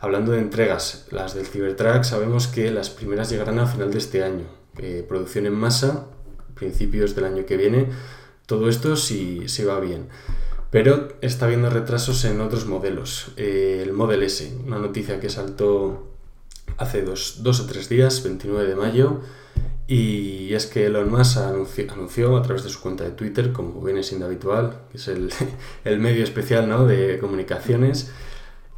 Hablando 0.00 0.32
de 0.32 0.38
entregas, 0.38 1.08
las 1.10 1.34
del 1.34 1.44
Cybertruck 1.44 2.04
sabemos 2.04 2.46
que 2.46 2.70
las 2.70 2.88
primeras 2.88 3.28
llegarán 3.28 3.58
a 3.58 3.66
final 3.66 3.92
de 3.92 3.98
este 3.98 4.24
año. 4.24 4.46
producción 5.06 5.44
en 5.44 5.52
masa, 5.52 6.06
principios 6.54 7.14
del 7.14 7.26
año 7.26 7.44
que 7.44 7.58
viene. 7.58 7.90
Todo 8.46 8.70
esto 8.70 8.96
si, 8.96 9.46
si 9.46 9.64
va 9.64 9.78
bien. 9.78 10.08
Pero 10.70 11.08
está 11.22 11.46
habiendo 11.46 11.70
retrasos 11.70 12.24
en 12.24 12.40
otros 12.40 12.66
modelos. 12.66 13.32
Eh, 13.36 13.80
el 13.82 13.92
Model 13.92 14.22
S, 14.22 14.54
una 14.66 14.78
noticia 14.78 15.18
que 15.18 15.30
saltó 15.30 16.08
hace 16.76 17.02
dos, 17.02 17.40
o 17.42 17.66
tres 17.66 17.88
días, 17.88 18.22
29 18.22 18.68
de 18.68 18.76
mayo, 18.76 19.20
y 19.86 20.52
es 20.52 20.66
que 20.66 20.86
Elon 20.86 21.10
Musk 21.10 21.38
anunció, 21.38 22.36
a 22.36 22.42
través 22.42 22.62
de 22.62 22.68
su 22.68 22.80
cuenta 22.80 23.04
de 23.04 23.10
Twitter, 23.10 23.52
como 23.52 23.80
viene 23.80 24.02
siendo 24.02 24.26
habitual, 24.26 24.82
que 24.90 24.98
es 24.98 25.08
el, 25.08 25.30
medio 25.98 26.22
especial 26.22 26.68
¿no? 26.68 26.84
de 26.86 27.18
comunicaciones, 27.18 28.10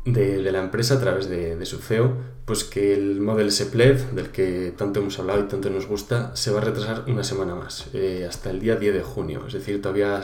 de, 0.04 0.40
la 0.50 0.60
empresa 0.60 0.94
a 0.94 1.00
través 1.00 1.28
de, 1.28 1.66
su 1.66 1.78
CEO, 1.78 2.16
pues 2.44 2.62
que 2.62 2.94
el 2.94 3.20
Model 3.20 3.48
S 3.48 3.66
Plaid, 3.66 3.96
del 4.12 4.30
que 4.30 4.72
tanto 4.76 5.00
hemos 5.00 5.18
hablado 5.18 5.40
y 5.40 5.48
tanto 5.48 5.68
nos 5.70 5.86
gusta, 5.86 6.34
se 6.36 6.52
va 6.52 6.60
a 6.60 6.64
retrasar 6.64 7.04
una 7.08 7.24
semana 7.24 7.56
más, 7.56 7.88
eh, 7.92 8.24
hasta 8.28 8.50
el 8.50 8.60
día 8.60 8.76
10 8.76 8.94
de 8.94 9.02
junio. 9.02 9.44
Es 9.48 9.52
decir, 9.52 9.82
todavía 9.82 10.22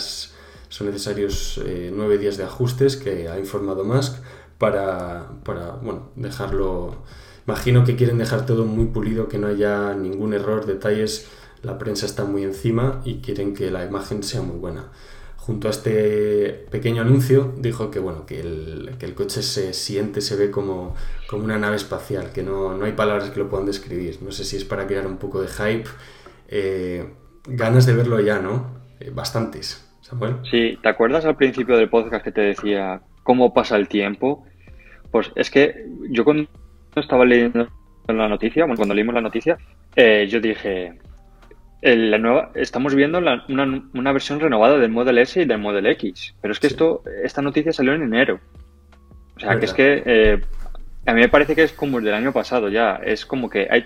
son 0.68 0.88
necesarios 0.88 1.61
eh, 1.64 1.92
nueve 1.94 2.18
días 2.18 2.37
de 2.37 2.44
ajustes 2.44 2.96
que 2.96 3.29
ha 3.29 3.38
informado 3.38 3.85
Musk 3.85 4.16
para, 4.59 5.29
para 5.44 5.72
bueno, 5.72 6.11
dejarlo... 6.16 7.02
Imagino 7.46 7.85
que 7.85 7.94
quieren 7.94 8.18
dejar 8.18 8.44
todo 8.44 8.64
muy 8.64 8.87
pulido, 8.87 9.29
que 9.29 9.38
no 9.38 9.46
haya 9.46 9.94
ningún 9.94 10.35
error, 10.35 10.66
detalles. 10.66 11.29
La 11.62 11.79
prensa 11.79 12.05
está 12.05 12.24
muy 12.24 12.42
encima 12.42 13.00
y 13.05 13.20
quieren 13.20 13.55
que 13.55 13.70
la 13.70 13.85
imagen 13.85 14.24
sea 14.24 14.42
muy 14.42 14.57
buena 14.57 14.90
junto 15.46 15.68
a 15.68 15.70
este 15.70 16.66
pequeño 16.72 17.02
anuncio, 17.02 17.55
dijo 17.57 17.92
que, 17.92 18.00
bueno, 18.00 18.26
que, 18.26 18.40
el, 18.40 18.96
que 18.98 19.07
el 19.07 19.14
coche 19.14 19.44
se 19.44 19.72
siente, 19.74 20.20
se 20.20 20.35
ve 20.35 20.50
como, 20.50 20.96
como 21.29 21.44
una 21.44 21.57
nave 21.57 21.76
espacial, 21.76 22.33
que 22.33 22.42
no, 22.42 22.76
no, 22.76 22.85
hay 22.85 22.92
palabras 22.92 23.31
que 23.31 23.38
lo 23.38 23.48
puedan 23.48 23.64
describir. 23.64 24.18
No 24.22 24.33
sé 24.33 24.44
si 24.44 24.57
es 24.57 24.64
para 24.64 24.88
crear 24.88 25.07
un 25.07 25.18
poco 25.18 25.40
de 25.40 25.46
hype. 25.46 25.88
Eh, 26.48 27.14
ganas 27.46 27.87
de 27.87 27.94
verlo 27.94 28.18
ya, 28.18 28.40
¿no? 28.40 28.74
Eh, 28.98 29.12
bastantes, 29.14 29.86
Samuel. 30.07 30.37
Sí, 30.51 30.79
¿te 30.83 30.88
acuerdas 30.88 31.25
al 31.25 31.37
principio 31.37 31.77
del 31.77 31.88
podcast 31.88 32.25
que 32.25 32.33
te 32.33 32.42
decía 32.42 33.01
cómo 33.23 33.53
pasa 33.53 33.77
el 33.77 33.88
tiempo? 33.88 34.45
Pues 35.11 35.33
es 35.35 35.51
que 35.51 35.87
yo 36.11 36.25
cuando 36.25 36.49
estaba 36.95 37.25
leyendo 37.25 37.69
la 38.07 38.29
noticia, 38.29 38.64
bueno, 38.64 38.77
cuando 38.77 38.95
leímos 38.95 39.14
la 39.14 39.21
noticia, 39.21 39.59
eh, 39.97 40.27
yo 40.29 40.40
dije, 40.40 40.99
la 41.83 42.19
nueva, 42.19 42.53
estamos 42.55 42.95
viendo 42.95 43.19
una, 43.19 44.12
versión 44.12 44.40
renovada 44.40 44.79
del 44.79 44.90
Model 44.90 45.19
S 45.19 45.42
y 45.42 45.45
del 45.45 45.59
Model 45.59 45.87
X. 45.87 46.35
Pero 46.40 46.53
es 46.53 46.61
que 46.61 46.69
esto, 46.69 47.03
esta 47.25 47.42
noticia 47.42 47.73
salió 47.73 47.92
en 47.92 48.03
enero. 48.03 48.40
O 49.37 49.40
sea, 49.40 49.59
que 49.59 49.66
es 49.66 49.75
que 49.75 50.03
eh, 50.07 50.40
a 51.05 51.12
mí 51.12 51.21
me 51.21 51.29
parece 51.29 51.55
que 51.55 51.62
es 51.62 51.73
como 51.73 51.99
el 51.99 52.05
del 52.05 52.14
año 52.14 52.33
pasado 52.33 52.69
ya. 52.69 52.97
Es 52.97 53.27
como 53.27 53.51
que 53.51 53.69
hay, 53.71 53.85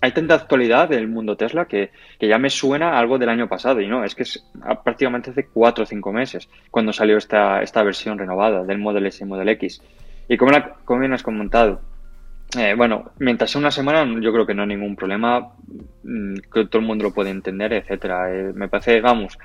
hay 0.00 0.12
tanta 0.12 0.34
actualidad 0.34 0.88
del 0.88 1.08
mundo 1.08 1.36
Tesla 1.36 1.66
que, 1.66 1.90
ya 2.20 2.38
me 2.38 2.50
suena 2.50 2.98
algo 2.98 3.18
del 3.18 3.28
año 3.28 3.48
pasado. 3.48 3.80
Y 3.80 3.88
no, 3.88 4.04
es 4.04 4.14
que 4.14 4.22
es 4.22 4.44
prácticamente 4.84 5.30
hace 5.30 5.46
cuatro 5.46 5.84
o 5.84 5.86
cinco 5.86 6.12
meses 6.12 6.48
cuando 6.70 6.92
salió 6.92 7.16
esta, 7.16 7.62
esta 7.62 7.82
versión 7.82 8.18
renovada 8.18 8.64
del 8.64 8.78
Model 8.78 9.06
S 9.06 9.22
y 9.22 9.26
Model 9.26 9.48
X. 9.50 9.82
Y 10.28 10.36
como, 10.36 10.52
la, 10.52 10.74
como 10.84 11.00
bien 11.00 11.12
has 11.12 11.22
comentado, 11.22 11.80
eh, 12.56 12.74
bueno, 12.76 13.12
mientras 13.18 13.50
sea 13.50 13.60
una 13.60 13.70
semana, 13.70 14.04
yo 14.20 14.32
creo 14.32 14.46
que 14.46 14.54
no 14.54 14.62
hay 14.62 14.68
ningún 14.68 14.96
problema, 14.96 15.52
mm, 16.02 16.34
que 16.52 16.66
todo 16.66 16.80
el 16.80 16.86
mundo 16.86 17.04
lo 17.04 17.12
puede 17.12 17.30
entender, 17.30 17.72
etcétera. 17.72 18.32
Eh, 18.32 18.52
me 18.54 18.68
parece, 18.68 19.00
vamos, 19.00 19.38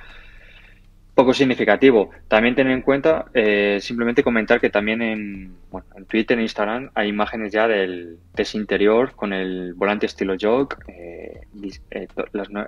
poco 1.13 1.33
significativo. 1.33 2.09
También 2.27 2.55
tener 2.55 2.73
en 2.73 2.81
cuenta, 2.81 3.25
eh, 3.33 3.79
simplemente 3.81 4.23
comentar 4.23 4.59
que 4.59 4.69
también 4.69 5.01
en, 5.01 5.55
bueno, 5.71 5.87
en 5.95 6.05
Twitter, 6.05 6.37
en 6.37 6.43
Instagram, 6.43 6.89
hay 6.95 7.09
imágenes 7.09 7.51
ya 7.51 7.67
del, 7.67 8.17
de 8.33 8.47
interior 8.53 9.13
con 9.15 9.33
el 9.33 9.73
volante 9.73 10.05
estilo 10.05 10.35
jog, 10.39 10.75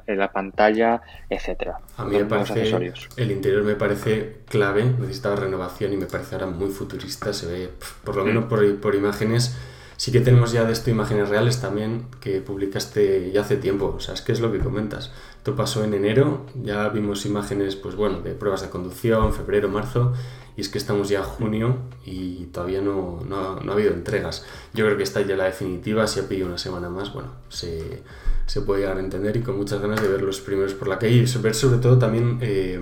la 0.06 0.32
pantalla, 0.32 1.02
etcétera. 1.30 1.80
A 1.98 2.06
mí 2.06 2.18
me 2.18 2.26
parece, 2.26 2.94
el 3.18 3.32
interior 3.32 3.64
me 3.64 3.76
parece 3.76 4.38
clave, 4.48 4.84
necesitaba 5.00 5.36
renovación 5.36 5.94
y 5.94 5.98
me 5.98 6.06
parece 6.06 6.36
ahora 6.36 6.48
muy 6.48 6.70
futurista, 6.70 7.34
se 7.34 7.48
ve, 7.48 7.70
por 8.04 8.16
lo 8.16 8.24
mm. 8.24 8.28
menos 8.28 8.46
por, 8.46 8.80
por 8.80 8.96
imágenes 8.96 9.58
Sí 9.98 10.12
que 10.12 10.20
tenemos 10.20 10.52
ya 10.52 10.66
de 10.66 10.74
esto 10.74 10.90
imágenes 10.90 11.30
reales 11.30 11.62
también 11.62 12.08
que 12.20 12.42
publicaste 12.42 13.32
ya 13.32 13.42
hace 13.42 13.58
tiempo. 13.58 13.94
O 13.98 14.00
sea, 14.00 14.14
es 14.14 14.22
que 14.22 14.32
es 14.32 14.40
lo 14.40 14.52
que 14.52 14.60
comentas. 14.60 15.12
Esto 15.38 15.56
pasó 15.56 15.84
en 15.84 15.94
enero, 15.94 16.46
ya 16.64 16.90
vimos 16.90 17.26
imágenes, 17.26 17.76
pues 17.76 17.96
bueno, 17.96 18.22
de 18.22 18.34
pruebas 18.34 18.62
de 18.62 18.70
conducción, 18.70 19.34
febrero, 19.34 19.70
marzo, 19.70 20.14
y 20.58 20.62
es 20.62 20.70
que 20.70 20.78
estamos 20.78 21.10
ya 21.10 21.24
junio 21.24 21.78
y 22.06 22.46
todavía 22.46 22.82
no, 22.82 23.22
no, 23.28 23.60
no 23.60 23.72
ha 23.72 23.76
habido 23.76 23.94
entregas. 23.94 24.46
Yo 24.74 24.86
creo 24.86 24.98
que 24.98 25.04
esta 25.04 25.22
ya 25.22 25.36
la 25.36 25.46
definitiva, 25.46 26.08
si 26.08 26.20
ha 26.20 26.28
pedido 26.28 26.48
una 26.48 26.58
semana 26.58 26.90
más, 26.90 27.14
bueno, 27.14 27.30
se, 27.50 28.02
se, 28.46 28.62
puede 28.62 28.82
llegar 28.82 28.98
a 28.98 29.02
entender 29.02 29.38
y 29.38 29.42
con 29.42 29.58
muchas 29.58 29.82
ganas 29.82 30.02
de 30.02 30.08
ver 30.08 30.22
los 30.22 30.40
primeros 30.40 30.74
por 30.74 30.88
la 30.88 30.98
calle 30.98 31.16
y 31.16 31.38
ver 31.40 31.54
sobre 31.54 31.80
todo 31.80 32.00
también 32.00 32.40
eh, 32.42 32.80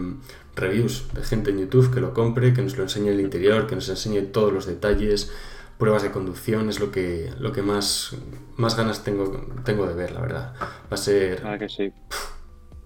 reviews 0.56 1.06
de 1.14 1.24
gente 1.24 1.52
en 1.52 1.60
YouTube 1.60 1.94
que 1.94 2.00
lo 2.00 2.14
compre, 2.14 2.54
que 2.54 2.62
nos 2.62 2.78
lo 2.78 2.84
enseñe 2.84 3.10
el 3.10 3.20
interior, 3.20 3.68
que 3.68 3.76
nos 3.76 3.90
enseñe 3.90 4.22
todos 4.32 4.54
los 4.54 4.66
detalles 4.66 5.32
pruebas 5.84 6.04
de 6.04 6.12
conducción 6.12 6.70
es 6.70 6.80
lo 6.80 6.92
que, 6.92 7.30
lo 7.40 7.52
que 7.52 7.62
más, 7.62 8.16
más 8.56 8.78
ganas 8.78 9.04
tengo, 9.04 9.46
tengo 9.66 9.86
de 9.86 9.94
ver, 9.94 10.14
la 10.14 10.22
verdad. 10.22 10.54
Va 10.62 10.92
a 10.92 10.96
ser 10.96 11.44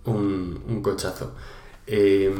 un, 0.06 0.64
un, 0.68 0.82
cochazo. 0.82 1.36
Eh, 1.86 2.34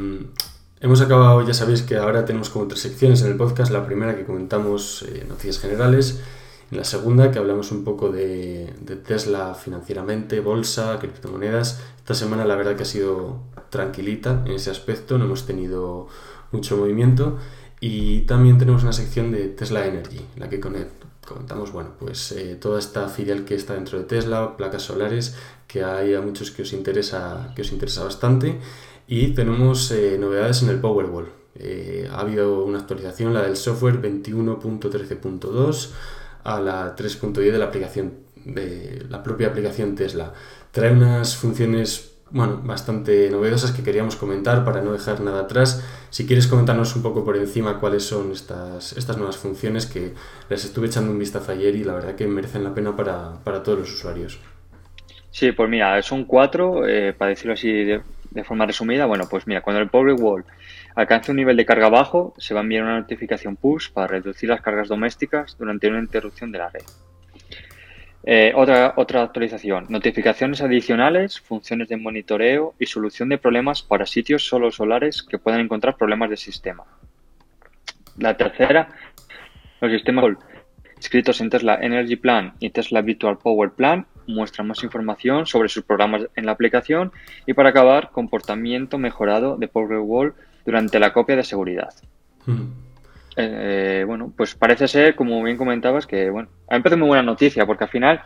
hemos 0.82 1.00
acabado, 1.02 1.46
ya 1.46 1.54
sabéis 1.54 1.84
que 1.84 1.98
ahora 1.98 2.26
tenemos 2.26 2.50
como 2.50 2.66
tres 2.68 2.82
secciones 2.82 3.22
en 3.22 3.28
el 3.28 3.38
podcast. 3.38 3.72
La 3.72 3.86
primera 3.86 4.16
que 4.16 4.26
comentamos 4.26 5.04
eh, 5.04 5.28
noticias 5.30 5.60
generales. 5.60 6.24
En 6.72 6.80
la 6.80 6.86
segunda 6.86 7.30
que 7.30 7.38
hablamos 7.38 7.72
un 7.72 7.84
poco 7.84 8.10
de, 8.10 8.74
de, 8.82 8.96
Tesla 8.96 9.54
financieramente, 9.54 10.40
bolsa, 10.40 10.98
criptomonedas. 11.00 11.84
Esta 11.98 12.16
semana 12.16 12.46
la 12.46 12.56
verdad 12.56 12.76
que 12.76 12.82
ha 12.82 12.88
sido 12.88 13.42
tranquilita 13.70 14.42
en 14.48 14.54
ese 14.54 14.72
aspecto, 14.72 15.20
no 15.20 15.26
hemos 15.26 15.46
tenido 15.46 16.08
mucho 16.52 16.78
movimiento. 16.78 17.38
Y 17.80 18.22
también 18.22 18.58
tenemos 18.58 18.84
una 18.84 18.94
sección 18.94 19.32
de 19.32 19.50
Tesla 19.50 19.86
Energy, 19.86 20.18
en 20.36 20.40
la 20.40 20.50
que 20.50 20.60
comentamos, 20.60 21.72
bueno, 21.72 21.92
pues 22.00 22.32
eh, 22.32 22.56
toda 22.56 22.80
esta 22.80 23.08
filial 23.08 23.46
que 23.46 23.56
está 23.56 23.76
dentro 23.76 24.00
de 24.00 24.06
Tesla, 24.06 24.58
placas 24.58 24.84
solares, 24.84 25.36
que 25.68 25.84
hay 25.84 26.16
a 26.16 26.22
muchos 26.22 26.50
que 26.50 26.64
os 26.64 26.74
interesa, 26.74 27.54
que 27.56 27.62
os 27.62 27.72
interesa 27.72 28.04
bastante. 28.04 28.60
Y 29.08 29.30
tenemos 29.30 29.92
eh, 29.92 30.18
novedades 30.20 30.64
en 30.64 30.70
el 30.70 30.80
Powerwall. 30.80 31.30
Eh, 31.56 32.10
ha 32.12 32.22
habido 32.22 32.64
una 32.64 32.80
actualización, 32.80 33.34
la 33.34 33.44
del 33.44 33.56
software 33.56 34.02
21.13.2 34.02 35.90
a 36.44 36.60
la 36.60 36.96
3.10 36.96 37.52
de 37.52 37.58
la 37.58 37.66
aplicación 37.66 38.14
de 38.46 39.06
la 39.10 39.22
propia 39.22 39.48
aplicación 39.48 39.96
Tesla. 39.96 40.34
Trae 40.72 40.92
unas 40.92 41.36
funciones 41.36 42.17
bueno, 42.30 42.62
bastante 42.64 43.30
novedosas 43.30 43.72
que 43.72 43.84
queríamos 43.84 44.16
comentar 44.16 44.66
para 44.66 44.82
no 44.82 44.92
dejar 44.92 45.22
nada 45.22 45.42
atrás. 45.42 45.84
Si 46.10 46.26
quieres 46.26 46.48
comentarnos 46.48 46.96
un 46.96 47.02
poco 47.02 47.24
por 47.24 47.38
encima 47.38 47.80
cuáles 47.80 48.04
son 48.04 48.32
estas, 48.32 48.94
estas 48.94 49.18
nuevas 49.18 49.38
funciones 49.38 49.86
que 49.86 50.14
les 50.50 50.66
estuve 50.66 50.88
echando 50.88 51.12
un 51.12 51.20
vistazo 51.20 51.52
ayer 51.52 51.76
y 51.76 51.84
la 51.84 51.94
verdad 51.94 52.16
que 52.16 52.28
merecen 52.28 52.64
la 52.64 52.74
pena 52.74 52.96
para, 52.96 53.64
todos 53.64 53.80
los 53.80 53.94
usuarios. 53.94 54.40
Sí, 55.32 55.52
pues 55.52 55.70
mira, 55.70 56.02
son 56.02 56.26
cuatro, 56.26 56.88
eh, 56.88 57.14
para 57.14 57.30
decirlo 57.30 57.54
así 57.54 57.72
de, 57.72 58.02
forma 58.44 58.66
resumida. 58.66 59.06
Bueno, 59.06 59.26
pues 59.30 59.48
mira, 59.48 59.62
cuando 59.62 59.82
el 59.82 59.90
Powerwall 59.90 60.46
alcance 60.96 61.32
un 61.32 61.38
nivel 61.38 61.58
de 61.58 61.66
carga 61.66 61.90
bajo, 61.90 62.34
se 62.38 62.54
va 62.54 62.60
a 62.60 62.64
enviar 62.64 62.84
una 62.84 63.00
notificación 63.00 63.56
push 63.56 63.92
para 63.92 64.08
reducir 64.08 64.50
las 64.50 64.62
cargas 64.62 64.90
domésticas 64.90 65.58
durante 65.58 65.88
una 65.88 66.00
interrupción 66.00 66.52
de 66.52 66.58
la 66.58 66.70
red. 66.70 66.84
Eh, 68.30 68.52
otra, 68.54 68.94
otra 68.98 69.24
actualización, 69.24 69.86
notificaciones 69.88 70.62
adicionales, 70.62 71.40
funciones 71.40 71.88
de 71.88 71.96
monitoreo 71.96 72.74
y 72.78 72.86
solución 72.86 73.30
de 73.30 73.38
problemas 73.38 73.82
para 73.82 74.06
sitios 74.06 74.46
solo 74.46 74.70
solares 74.70 75.24
que 75.24 75.38
puedan 75.38 75.62
encontrar 75.62 75.96
problemas 75.96 76.30
de 76.30 76.36
sistema. 76.36 76.84
La 78.18 78.36
tercera, 78.36 78.90
los 79.80 79.94
sistemas 79.94 80.26
inscritos 80.98 81.40
en 81.40 81.50
Tesla 81.50 81.80
Energy 81.82 82.18
Plan 82.18 82.52
y 82.60 82.70
Tesla 82.72 83.02
Virtual 83.02 83.38
Power 83.38 83.72
Plan 83.72 84.06
muestran 84.28 84.68
más 84.68 84.84
información 84.84 85.46
sobre 85.46 85.70
sus 85.70 85.86
programas 85.86 86.24
en 86.36 86.46
la 86.46 86.52
aplicación 86.52 87.14
y 87.46 87.54
para 87.54 87.70
acabar, 87.70 88.12
comportamiento 88.12 88.98
mejorado 88.98 89.56
de 89.56 89.70
Powerwall 89.70 90.34
durante 90.66 91.00
la 91.00 91.14
copia 91.14 91.38
de 91.38 91.46
seguridad. 91.46 91.94
Mm. 92.46 92.87
Eh, 93.40 94.04
bueno, 94.08 94.34
pues 94.36 94.56
parece 94.56 94.88
ser, 94.88 95.16
como 95.16 95.44
bien 95.44 95.58
comentabas, 95.58 96.08
que 96.08 96.32
bueno, 96.32 96.50
ha 96.68 96.76
empezado 96.76 96.98
muy 96.98 97.10
buena 97.10 97.22
noticia, 97.22 97.68
porque 97.68 97.84
al 97.84 97.90
final, 97.92 98.24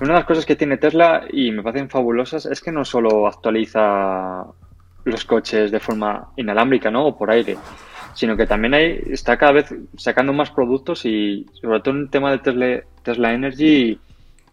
una 0.00 0.08
de 0.08 0.18
las 0.18 0.26
cosas 0.26 0.44
que 0.44 0.54
tiene 0.54 0.76
Tesla 0.76 1.24
y 1.32 1.50
me 1.50 1.62
parecen 1.62 1.88
fabulosas 1.88 2.44
es 2.44 2.60
que 2.60 2.70
no 2.70 2.84
solo 2.84 3.26
actualiza 3.26 4.44
los 5.04 5.24
coches 5.24 5.70
de 5.70 5.80
forma 5.80 6.28
inalámbrica, 6.36 6.90
¿no? 6.90 7.06
O 7.06 7.16
por 7.16 7.30
aire, 7.30 7.56
sino 8.14 8.36
que 8.36 8.46
también 8.46 8.74
hay, 8.74 9.02
está 9.10 9.38
cada 9.38 9.52
vez 9.52 9.74
sacando 9.96 10.34
más 10.34 10.50
productos 10.50 11.06
y 11.06 11.46
sobre 11.54 11.80
todo 11.80 11.94
en 11.94 12.00
el 12.02 12.10
tema 12.10 12.30
de 12.30 12.38
Tesla, 12.38 12.80
Tesla 13.02 13.32
Energy 13.32 13.98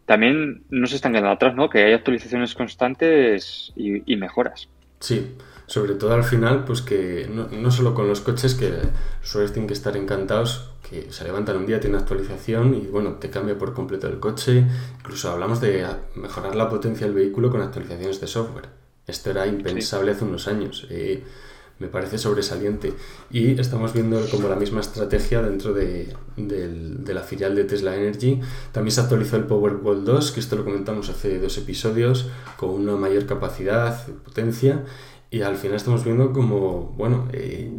también 0.05 0.63
no 0.69 0.87
se 0.87 0.95
están 0.95 1.11
quedando 1.11 1.31
atrás, 1.31 1.53
¿no? 1.53 1.69
Que 1.69 1.83
hay 1.83 1.93
actualizaciones 1.93 2.55
constantes 2.55 3.73
y, 3.75 4.11
y 4.11 4.15
mejoras. 4.15 4.69
Sí, 4.99 5.35
sobre 5.71 5.95
todo 5.95 6.13
al 6.13 6.25
final, 6.25 6.65
pues 6.65 6.81
que 6.81 7.29
no, 7.33 7.47
no 7.47 7.71
solo 7.71 7.93
con 7.93 8.05
los 8.05 8.19
coches, 8.19 8.55
que 8.55 8.71
los 8.71 8.89
usuarios 9.23 9.53
tienen 9.53 9.67
que 9.67 9.73
estar 9.73 9.95
encantados, 9.95 10.69
que 10.81 11.09
se 11.13 11.23
levantan 11.23 11.55
un 11.55 11.65
día, 11.65 11.79
tiene 11.79 11.95
actualización 11.95 12.75
y 12.75 12.87
bueno, 12.87 13.13
te 13.13 13.29
cambia 13.29 13.57
por 13.57 13.73
completo 13.73 14.07
el 14.07 14.19
coche. 14.19 14.65
Incluso 14.99 15.31
hablamos 15.31 15.61
de 15.61 15.87
mejorar 16.15 16.57
la 16.57 16.67
potencia 16.67 17.07
del 17.07 17.15
vehículo 17.15 17.49
con 17.49 17.61
actualizaciones 17.61 18.19
de 18.19 18.27
software. 18.27 18.67
Esto 19.07 19.29
era 19.29 19.47
impensable 19.47 20.11
hace 20.11 20.25
unos 20.25 20.49
años. 20.49 20.87
Eh, 20.89 21.23
me 21.79 21.87
parece 21.87 22.17
sobresaliente. 22.17 22.93
Y 23.31 23.59
estamos 23.59 23.93
viendo 23.93 24.21
como 24.29 24.49
la 24.49 24.57
misma 24.57 24.81
estrategia 24.81 25.41
dentro 25.41 25.73
de, 25.73 26.13
de, 26.35 27.13
la 27.13 27.21
filial 27.21 27.55
de 27.55 27.63
Tesla 27.63 27.95
Energy. 27.95 28.39
También 28.73 28.91
se 28.91 29.01
actualizó 29.01 29.37
el 29.37 29.45
Powerwall 29.45 30.05
2, 30.05 30.31
que 30.31 30.39
esto 30.41 30.57
lo 30.57 30.63
comentamos 30.63 31.09
hace 31.09 31.39
dos 31.39 31.57
episodios, 31.57 32.27
con 32.57 32.69
una 32.71 32.97
mayor 32.97 33.25
capacidad, 33.25 34.05
potencia. 34.23 34.83
Y 35.31 35.41
al 35.41 35.55
final 35.55 35.77
estamos 35.77 36.03
viendo 36.03 36.33
como, 36.33 36.93
bueno, 36.97 37.27
eh, 37.31 37.71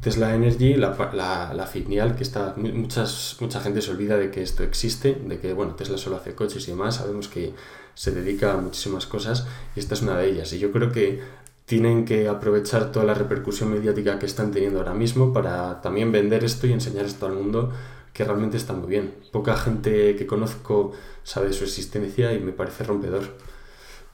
Tesla 0.00 0.34
Energy, 0.34 0.74
la, 0.74 0.96
la, 1.12 1.52
la, 1.52 1.66
filial 1.66 2.16
que 2.16 2.22
está, 2.22 2.54
muchas, 2.56 3.36
mucha 3.40 3.60
gente 3.60 3.82
se 3.82 3.90
olvida 3.90 4.16
de 4.16 4.30
que 4.30 4.42
esto 4.42 4.62
existe, 4.62 5.14
de 5.14 5.38
que 5.38 5.52
bueno, 5.52 5.74
Tesla 5.74 5.98
solo 5.98 6.16
hace 6.16 6.34
coches 6.34 6.66
y 6.66 6.70
demás, 6.70 6.96
sabemos 6.96 7.28
que 7.28 7.52
se 7.94 8.12
dedica 8.12 8.54
a 8.54 8.56
muchísimas 8.56 9.06
cosas 9.06 9.46
y 9.76 9.80
esta 9.80 9.94
es 9.94 10.02
una 10.02 10.16
de 10.16 10.30
ellas. 10.30 10.52
Y 10.54 10.58
yo 10.58 10.72
creo 10.72 10.90
que 10.90 11.20
tienen 11.66 12.06
que 12.06 12.26
aprovechar 12.26 12.90
toda 12.90 13.04
la 13.04 13.12
repercusión 13.12 13.70
mediática 13.70 14.18
que 14.18 14.24
están 14.24 14.50
teniendo 14.50 14.78
ahora 14.78 14.94
mismo 14.94 15.32
para 15.34 15.82
también 15.82 16.10
vender 16.10 16.42
esto 16.42 16.66
y 16.66 16.72
enseñar 16.72 17.04
esto 17.04 17.26
al 17.26 17.34
mundo 17.34 17.70
que 18.14 18.24
realmente 18.24 18.56
está 18.56 18.72
muy 18.72 18.88
bien. 18.88 19.12
Poca 19.30 19.56
gente 19.56 20.16
que 20.16 20.26
conozco 20.26 20.92
sabe 21.22 21.48
de 21.48 21.52
su 21.52 21.64
existencia 21.64 22.32
y 22.32 22.38
me 22.40 22.52
parece 22.52 22.84
rompedor. 22.84 23.36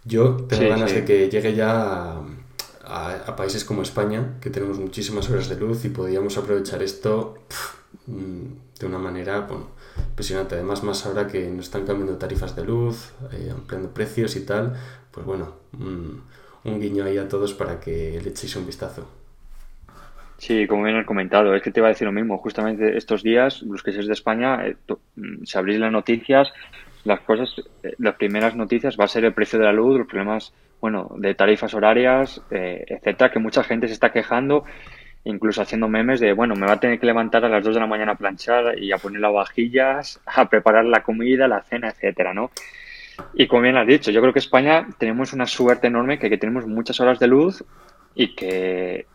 Yo 0.05 0.35
tengo 0.49 0.69
ganas 0.69 0.93
de 0.93 1.05
que 1.05 1.31
llegue 1.31 1.55
ya 1.55 2.19
a, 2.19 2.23
países 3.37 3.65
como 3.65 3.83
España, 3.83 4.35
que 4.41 4.51
tenemos 4.51 4.79
muchísimas 4.79 5.29
horas 5.31 5.49
de 5.49 5.57
luz 5.57 5.85
y 5.85 5.89
podríamos 5.89 6.37
aprovechar 6.39 6.83
esto 6.83 7.35
mm, 8.07 8.79
de 8.79 8.87
una 8.87 8.99
manera 8.99 9.41
bueno, 9.41 9.71
impresionante. 10.09 10.55
Además, 10.55 10.83
más 10.83 11.05
ahora 11.07 11.27
que 11.27 11.49
nos 11.49 11.67
están 11.67 11.87
cambiando 11.87 12.17
tarifas 12.17 12.55
de 12.55 12.65
luz, 12.65 13.13
eh, 13.33 13.51
ampliando 13.51 13.91
precios 13.93 14.37
y 14.37 14.45
tal, 14.45 14.75
pues 15.11 15.25
bueno, 15.27 15.55
mm, 15.73 16.69
un 16.69 16.81
guiño 16.81 17.05
ahí 17.05 17.19
a 17.19 17.29
todos 17.29 17.55
para 17.55 17.81
que 17.81 18.21
le 18.23 18.31
echéis 18.31 18.57
un 18.57 18.67
vistazo. 18.67 19.07
Sí, 20.39 20.67
como 20.67 20.85
bien 20.85 20.97
has 20.97 21.07
comentado, 21.07 21.55
es 21.55 21.63
que 21.63 21.71
te 21.71 21.81
iba 21.81 21.89
a 21.89 21.93
decir 21.93 22.07
lo 22.07 22.13
mismo. 22.13 22.39
Justamente 22.39 22.97
estos 22.97 23.23
días, 23.23 23.63
los 23.63 23.83
que 23.83 23.93
seas 23.93 24.07
de 24.07 24.13
España, 24.13 24.67
eh, 24.67 24.77
mm, 25.17 25.45
si 25.45 25.59
abrís 25.59 25.79
las 25.79 25.93
noticias, 25.93 26.53
las 27.05 27.21
cosas, 27.21 27.55
eh, 27.83 27.95
las 27.99 28.17
primeras 28.17 28.57
noticias 28.57 28.97
va 28.99 29.05
a 29.05 29.09
ser 29.09 29.25
el 29.25 29.35
precio 29.35 29.59
de 29.59 29.67
la 29.67 29.73
luz, 29.73 29.99
los 29.99 30.07
problemas, 30.07 30.53
bueno, 30.85 31.09
de 31.17 31.35
tarifas 31.35 31.73
horarias, 31.73 32.43
eh, 32.51 32.85
etcétera, 32.87 33.33
que 33.33 33.39
mucha 33.39 33.65
gente 33.65 33.87
se 33.87 33.95
está 33.95 34.13
quejando, 34.13 34.65
incluso 35.25 35.63
haciendo 35.63 35.89
memes 35.89 36.21
de, 36.21 36.35
bueno, 36.35 36.57
me 36.57 36.67
va 36.67 36.75
a 36.75 36.79
tener 36.79 37.01
que 37.01 37.07
levantar 37.07 37.43
a 37.43 37.49
las 37.49 37.65
2 37.65 37.73
de 37.73 37.81
la 37.81 37.87
mañana 37.87 38.13
a 38.13 38.17
planchar 38.17 38.79
y 38.79 38.93
a 38.93 38.99
poner 38.99 39.23
las 39.23 39.33
vajillas, 39.33 40.21
a 40.27 40.47
preparar 40.51 40.85
la 40.85 41.03
comida, 41.03 41.49
la 41.49 41.63
cena, 41.63 41.89
etcétera, 41.89 42.35
¿no? 42.35 42.51
Y 43.33 43.47
como 43.47 43.63
bien 43.63 43.79
has 43.79 43.87
dicho, 43.87 44.11
yo 44.11 44.21
creo 44.21 44.35
que 44.35 44.41
España 44.41 44.87
tenemos 44.99 45.33
una 45.33 45.47
suerte 45.47 45.87
enorme 45.87 46.19
que, 46.19 46.29
que 46.29 46.37
tenemos 46.37 46.67
muchas 46.67 47.01
horas 47.01 47.19
de 47.19 47.29
luz 47.29 47.65
y 48.15 48.35
que 48.35 49.07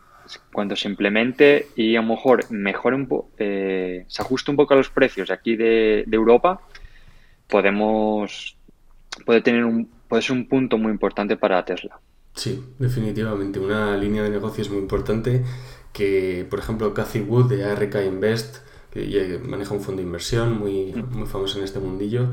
cuando 0.52 0.74
se 0.74 0.88
implemente 0.88 1.68
y 1.76 1.94
a 1.94 2.00
lo 2.00 2.08
mejor 2.08 2.50
mejore 2.50 2.96
un 2.96 3.08
eh, 3.38 4.06
se 4.08 4.22
ajuste 4.22 4.50
un 4.50 4.56
poco 4.56 4.74
a 4.74 4.76
los 4.76 4.90
precios 4.90 5.30
aquí 5.30 5.54
de, 5.54 6.02
de 6.04 6.16
Europa, 6.16 6.62
podemos 7.46 8.56
puede 9.24 9.40
tener 9.40 9.64
un 9.64 9.99
puede 10.10 10.22
ser 10.22 10.36
un 10.36 10.48
punto 10.48 10.76
muy 10.76 10.90
importante 10.90 11.36
para 11.36 11.64
Tesla. 11.64 12.00
Sí, 12.34 12.62
definitivamente 12.78 13.60
una 13.60 13.96
línea 13.96 14.24
de 14.24 14.30
negocios 14.30 14.68
muy 14.68 14.80
importante 14.80 15.44
que, 15.92 16.46
por 16.50 16.58
ejemplo, 16.58 16.92
Cathy 16.92 17.20
Wood 17.20 17.48
de 17.48 17.64
ARK 17.64 17.94
Invest, 18.06 18.56
que 18.90 19.40
maneja 19.42 19.72
un 19.72 19.80
fondo 19.80 20.00
de 20.00 20.06
inversión 20.06 20.58
muy, 20.58 20.92
muy 21.10 21.26
famoso 21.26 21.58
en 21.58 21.64
este 21.64 21.78
mundillo, 21.78 22.32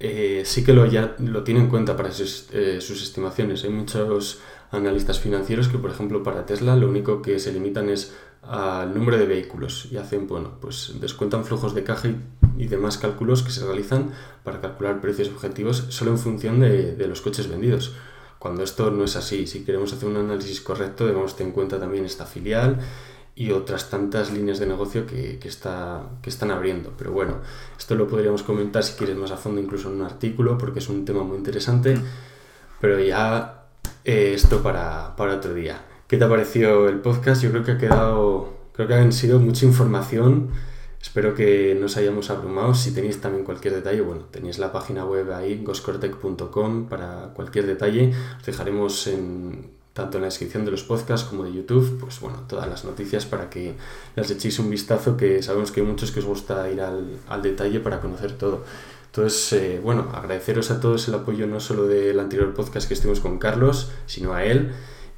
eh, 0.00 0.42
sí 0.46 0.64
que 0.64 0.72
lo, 0.72 0.86
ya, 0.86 1.14
lo 1.18 1.44
tiene 1.44 1.60
en 1.60 1.68
cuenta 1.68 1.96
para 1.96 2.10
sus, 2.12 2.48
eh, 2.52 2.80
sus 2.80 3.02
estimaciones. 3.02 3.62
Hay 3.64 3.70
muchos 3.70 4.40
analistas 4.70 5.20
financieros 5.20 5.68
que, 5.68 5.78
por 5.78 5.90
ejemplo, 5.90 6.22
para 6.22 6.46
Tesla 6.46 6.76
lo 6.76 6.88
único 6.88 7.20
que 7.20 7.38
se 7.38 7.52
limitan 7.52 7.90
es 7.90 8.14
al 8.42 8.94
número 8.94 9.18
de 9.18 9.26
vehículos 9.26 9.88
y 9.92 9.98
hacen, 9.98 10.26
bueno, 10.26 10.52
pues 10.60 10.94
descuentan 10.98 11.44
flujos 11.44 11.74
de 11.74 11.84
caja 11.84 12.08
y, 12.08 12.16
demás 12.56 12.98
cálculos 12.98 13.42
que 13.42 13.50
se 13.50 13.64
realizan 13.64 14.12
para 14.44 14.60
calcular 14.60 15.00
precios 15.00 15.28
objetivos 15.28 15.86
solo 15.88 16.12
en 16.12 16.18
función 16.18 16.60
de, 16.60 16.94
de, 16.94 17.06
los 17.06 17.20
coches 17.20 17.48
vendidos. 17.48 17.94
Cuando 18.38 18.62
esto 18.62 18.90
no 18.90 19.04
es 19.04 19.16
así, 19.16 19.46
si 19.46 19.64
queremos 19.64 19.92
hacer 19.92 20.08
un 20.08 20.16
análisis 20.16 20.60
correcto 20.60 21.06
debemos 21.06 21.36
tener 21.36 21.48
en 21.48 21.54
cuenta 21.54 21.78
también 21.78 22.04
esta 22.04 22.26
filial 22.26 22.78
y 23.34 23.50
otras 23.52 23.88
tantas 23.88 24.30
líneas 24.30 24.58
de 24.58 24.66
negocio 24.66 25.06
que, 25.06 25.38
que, 25.38 25.48
está, 25.48 26.02
que 26.20 26.30
están 26.30 26.50
abriendo. 26.50 26.92
Pero 26.98 27.12
bueno, 27.12 27.36
esto 27.78 27.94
lo 27.94 28.06
podríamos 28.06 28.42
comentar 28.42 28.82
si 28.82 28.94
quieres 28.94 29.16
más 29.16 29.30
a 29.30 29.36
fondo 29.36 29.60
incluso 29.60 29.88
en 29.88 29.96
un 29.96 30.02
artículo 30.02 30.58
porque 30.58 30.80
es 30.80 30.88
un 30.88 31.04
tema 31.04 31.22
muy 31.22 31.38
interesante. 31.38 31.96
Pero 32.80 32.98
ya 33.00 33.62
eh, 34.04 34.32
esto 34.34 34.62
para, 34.62 35.16
para, 35.16 35.36
otro 35.36 35.54
día. 35.54 35.80
¿Qué 36.08 36.18
te 36.18 36.24
ha 36.24 36.28
parecido 36.28 36.88
el 36.88 36.98
podcast? 37.00 37.42
Yo 37.42 37.50
creo 37.50 37.64
que 37.64 37.72
ha 37.72 37.78
quedado, 37.78 38.52
creo 38.74 38.88
que 38.88 38.94
han 38.94 39.12
sido 39.12 39.38
mucha 39.38 39.64
información. 39.64 40.50
Espero 41.02 41.34
que 41.34 41.76
nos 41.78 41.96
hayamos 41.96 42.30
abrumado. 42.30 42.74
Si 42.74 42.94
tenéis 42.94 43.20
también 43.20 43.44
cualquier 43.44 43.74
detalle, 43.74 44.00
bueno, 44.00 44.22
tenéis 44.30 44.58
la 44.58 44.70
página 44.70 45.04
web 45.04 45.32
ahí, 45.32 45.60
goscortec.com 45.62 46.88
para 46.88 47.32
cualquier 47.34 47.66
detalle. 47.66 48.14
Os 48.38 48.46
dejaremos 48.46 49.08
en, 49.08 49.72
tanto 49.92 50.18
en 50.18 50.22
la 50.22 50.28
descripción 50.28 50.64
de 50.64 50.70
los 50.70 50.84
podcasts 50.84 51.28
como 51.28 51.42
de 51.42 51.52
YouTube, 51.52 51.98
pues 51.98 52.20
bueno, 52.20 52.44
todas 52.48 52.68
las 52.68 52.84
noticias 52.84 53.26
para 53.26 53.50
que 53.50 53.74
las 54.14 54.30
echéis 54.30 54.60
un 54.60 54.70
vistazo, 54.70 55.16
que 55.16 55.42
sabemos 55.42 55.72
que 55.72 55.80
hay 55.80 55.86
muchos 55.86 56.12
que 56.12 56.20
os 56.20 56.24
gusta 56.24 56.70
ir 56.70 56.80
al, 56.80 57.18
al 57.28 57.42
detalle 57.42 57.80
para 57.80 58.00
conocer 58.00 58.32
todo. 58.38 58.64
Entonces, 59.06 59.52
eh, 59.52 59.80
bueno, 59.82 60.08
agradeceros 60.14 60.70
a 60.70 60.80
todos 60.80 61.06
el 61.08 61.14
apoyo 61.14 61.46
no 61.48 61.60
solo 61.60 61.86
del 61.86 62.18
anterior 62.20 62.54
podcast 62.54 62.86
que 62.86 62.94
estuvimos 62.94 63.20
con 63.20 63.38
Carlos, 63.38 63.90
sino 64.06 64.34
a 64.34 64.44
él 64.44 64.70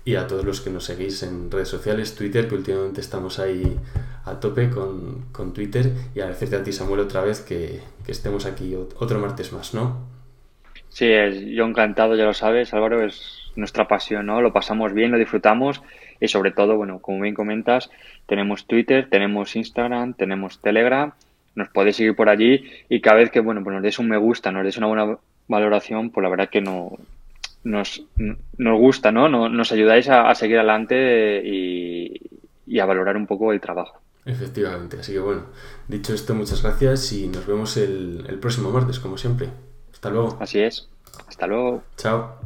y 0.05 0.17
a 0.17 0.27
todos 0.27 0.45
los 0.45 0.61
que 0.61 0.71
nos 0.71 0.85
seguís 0.85 1.23
en 1.23 1.51
redes 1.51 1.69
sociales, 1.69 2.15
Twitter, 2.15 2.49
que 2.49 2.55
últimamente 2.55 3.01
estamos 3.01 3.39
ahí 3.39 3.79
a 4.25 4.41
tope 4.41 4.71
con, 4.71 5.27
con 5.33 5.53
Twitter, 5.53 5.93
y 6.15 6.21
agradecerte 6.21 6.57
a 6.57 6.63
ti, 6.63 6.73
Samuel, 6.73 7.01
otra 7.01 7.23
vez 7.23 7.41
que, 7.41 7.81
que 8.05 8.13
estemos 8.13 8.47
aquí 8.47 8.75
otro 8.75 9.19
martes 9.19 9.53
más, 9.53 9.75
¿no? 9.75 9.99
Sí, 10.89 11.09
yo 11.55 11.65
encantado, 11.65 12.15
ya 12.15 12.25
lo 12.25 12.35
sabes, 12.35 12.73
Álvaro, 12.73 13.05
es 13.05 13.51
nuestra 13.57 13.89
pasión, 13.89 14.27
¿no? 14.27 14.41
Lo 14.41 14.53
pasamos 14.53 14.93
bien, 14.93 15.11
lo 15.11 15.19
disfrutamos 15.19 15.83
y 16.21 16.29
sobre 16.29 16.53
todo, 16.53 16.77
bueno, 16.77 17.01
como 17.01 17.21
bien 17.21 17.35
comentas, 17.35 17.91
tenemos 18.27 18.67
Twitter, 18.67 19.09
tenemos 19.11 19.57
Instagram, 19.57 20.15
tenemos 20.15 20.61
Telegram 20.61 21.13
nos 21.55 21.69
podéis 21.69 21.97
seguir 21.97 22.17
por 22.17 22.29
allí 22.29 22.65
y 22.89 23.01
cada 23.01 23.19
vez 23.19 23.31
que 23.31 23.41
bueno 23.41 23.63
pues 23.63 23.75
nos 23.75 23.83
deis 23.83 23.99
un 23.99 24.09
me 24.09 24.17
gusta, 24.17 24.51
nos 24.51 24.63
deis 24.63 24.77
una 24.77 24.87
buena 24.87 25.19
valoración, 25.49 26.11
pues 26.11 26.23
la 26.23 26.31
verdad 26.31 26.49
que 26.49 26.61
no 26.61 26.93
nos, 27.63 28.05
nos 28.59 28.79
gusta, 28.79 29.13
¿no? 29.13 29.29
Nos, 29.29 29.73
ayudáis 29.73 30.09
a, 30.09 30.35
seguir 30.35 30.59
adelante 30.59 31.43
y, 31.45 32.79
a 32.79 32.85
valorar 32.85 33.17
un 33.17 33.27
poco 33.27 33.53
el 33.53 33.61
trabajo. 33.61 34.01
Efectivamente, 34.27 35.01
así 35.01 35.13
que 35.13 35.19
bueno, 35.19 35.43
dicho 35.87 36.15
esto, 36.15 36.35
muchas 36.35 36.63
gracias 36.63 37.13
y 37.13 37.29
nos 37.29 37.47
vemos 37.47 37.77
el, 37.77 38.25
el 38.27 38.39
próximo 38.39 38.71
martes, 38.71 38.99
como 38.99 39.19
siempre. 39.19 39.51
Hasta 39.93 40.11
luego. 40.11 40.37
Así 40.41 40.61
es. 40.61 40.89
Hasta 41.29 41.47
luego. 41.47 41.83
Chao. 41.97 42.39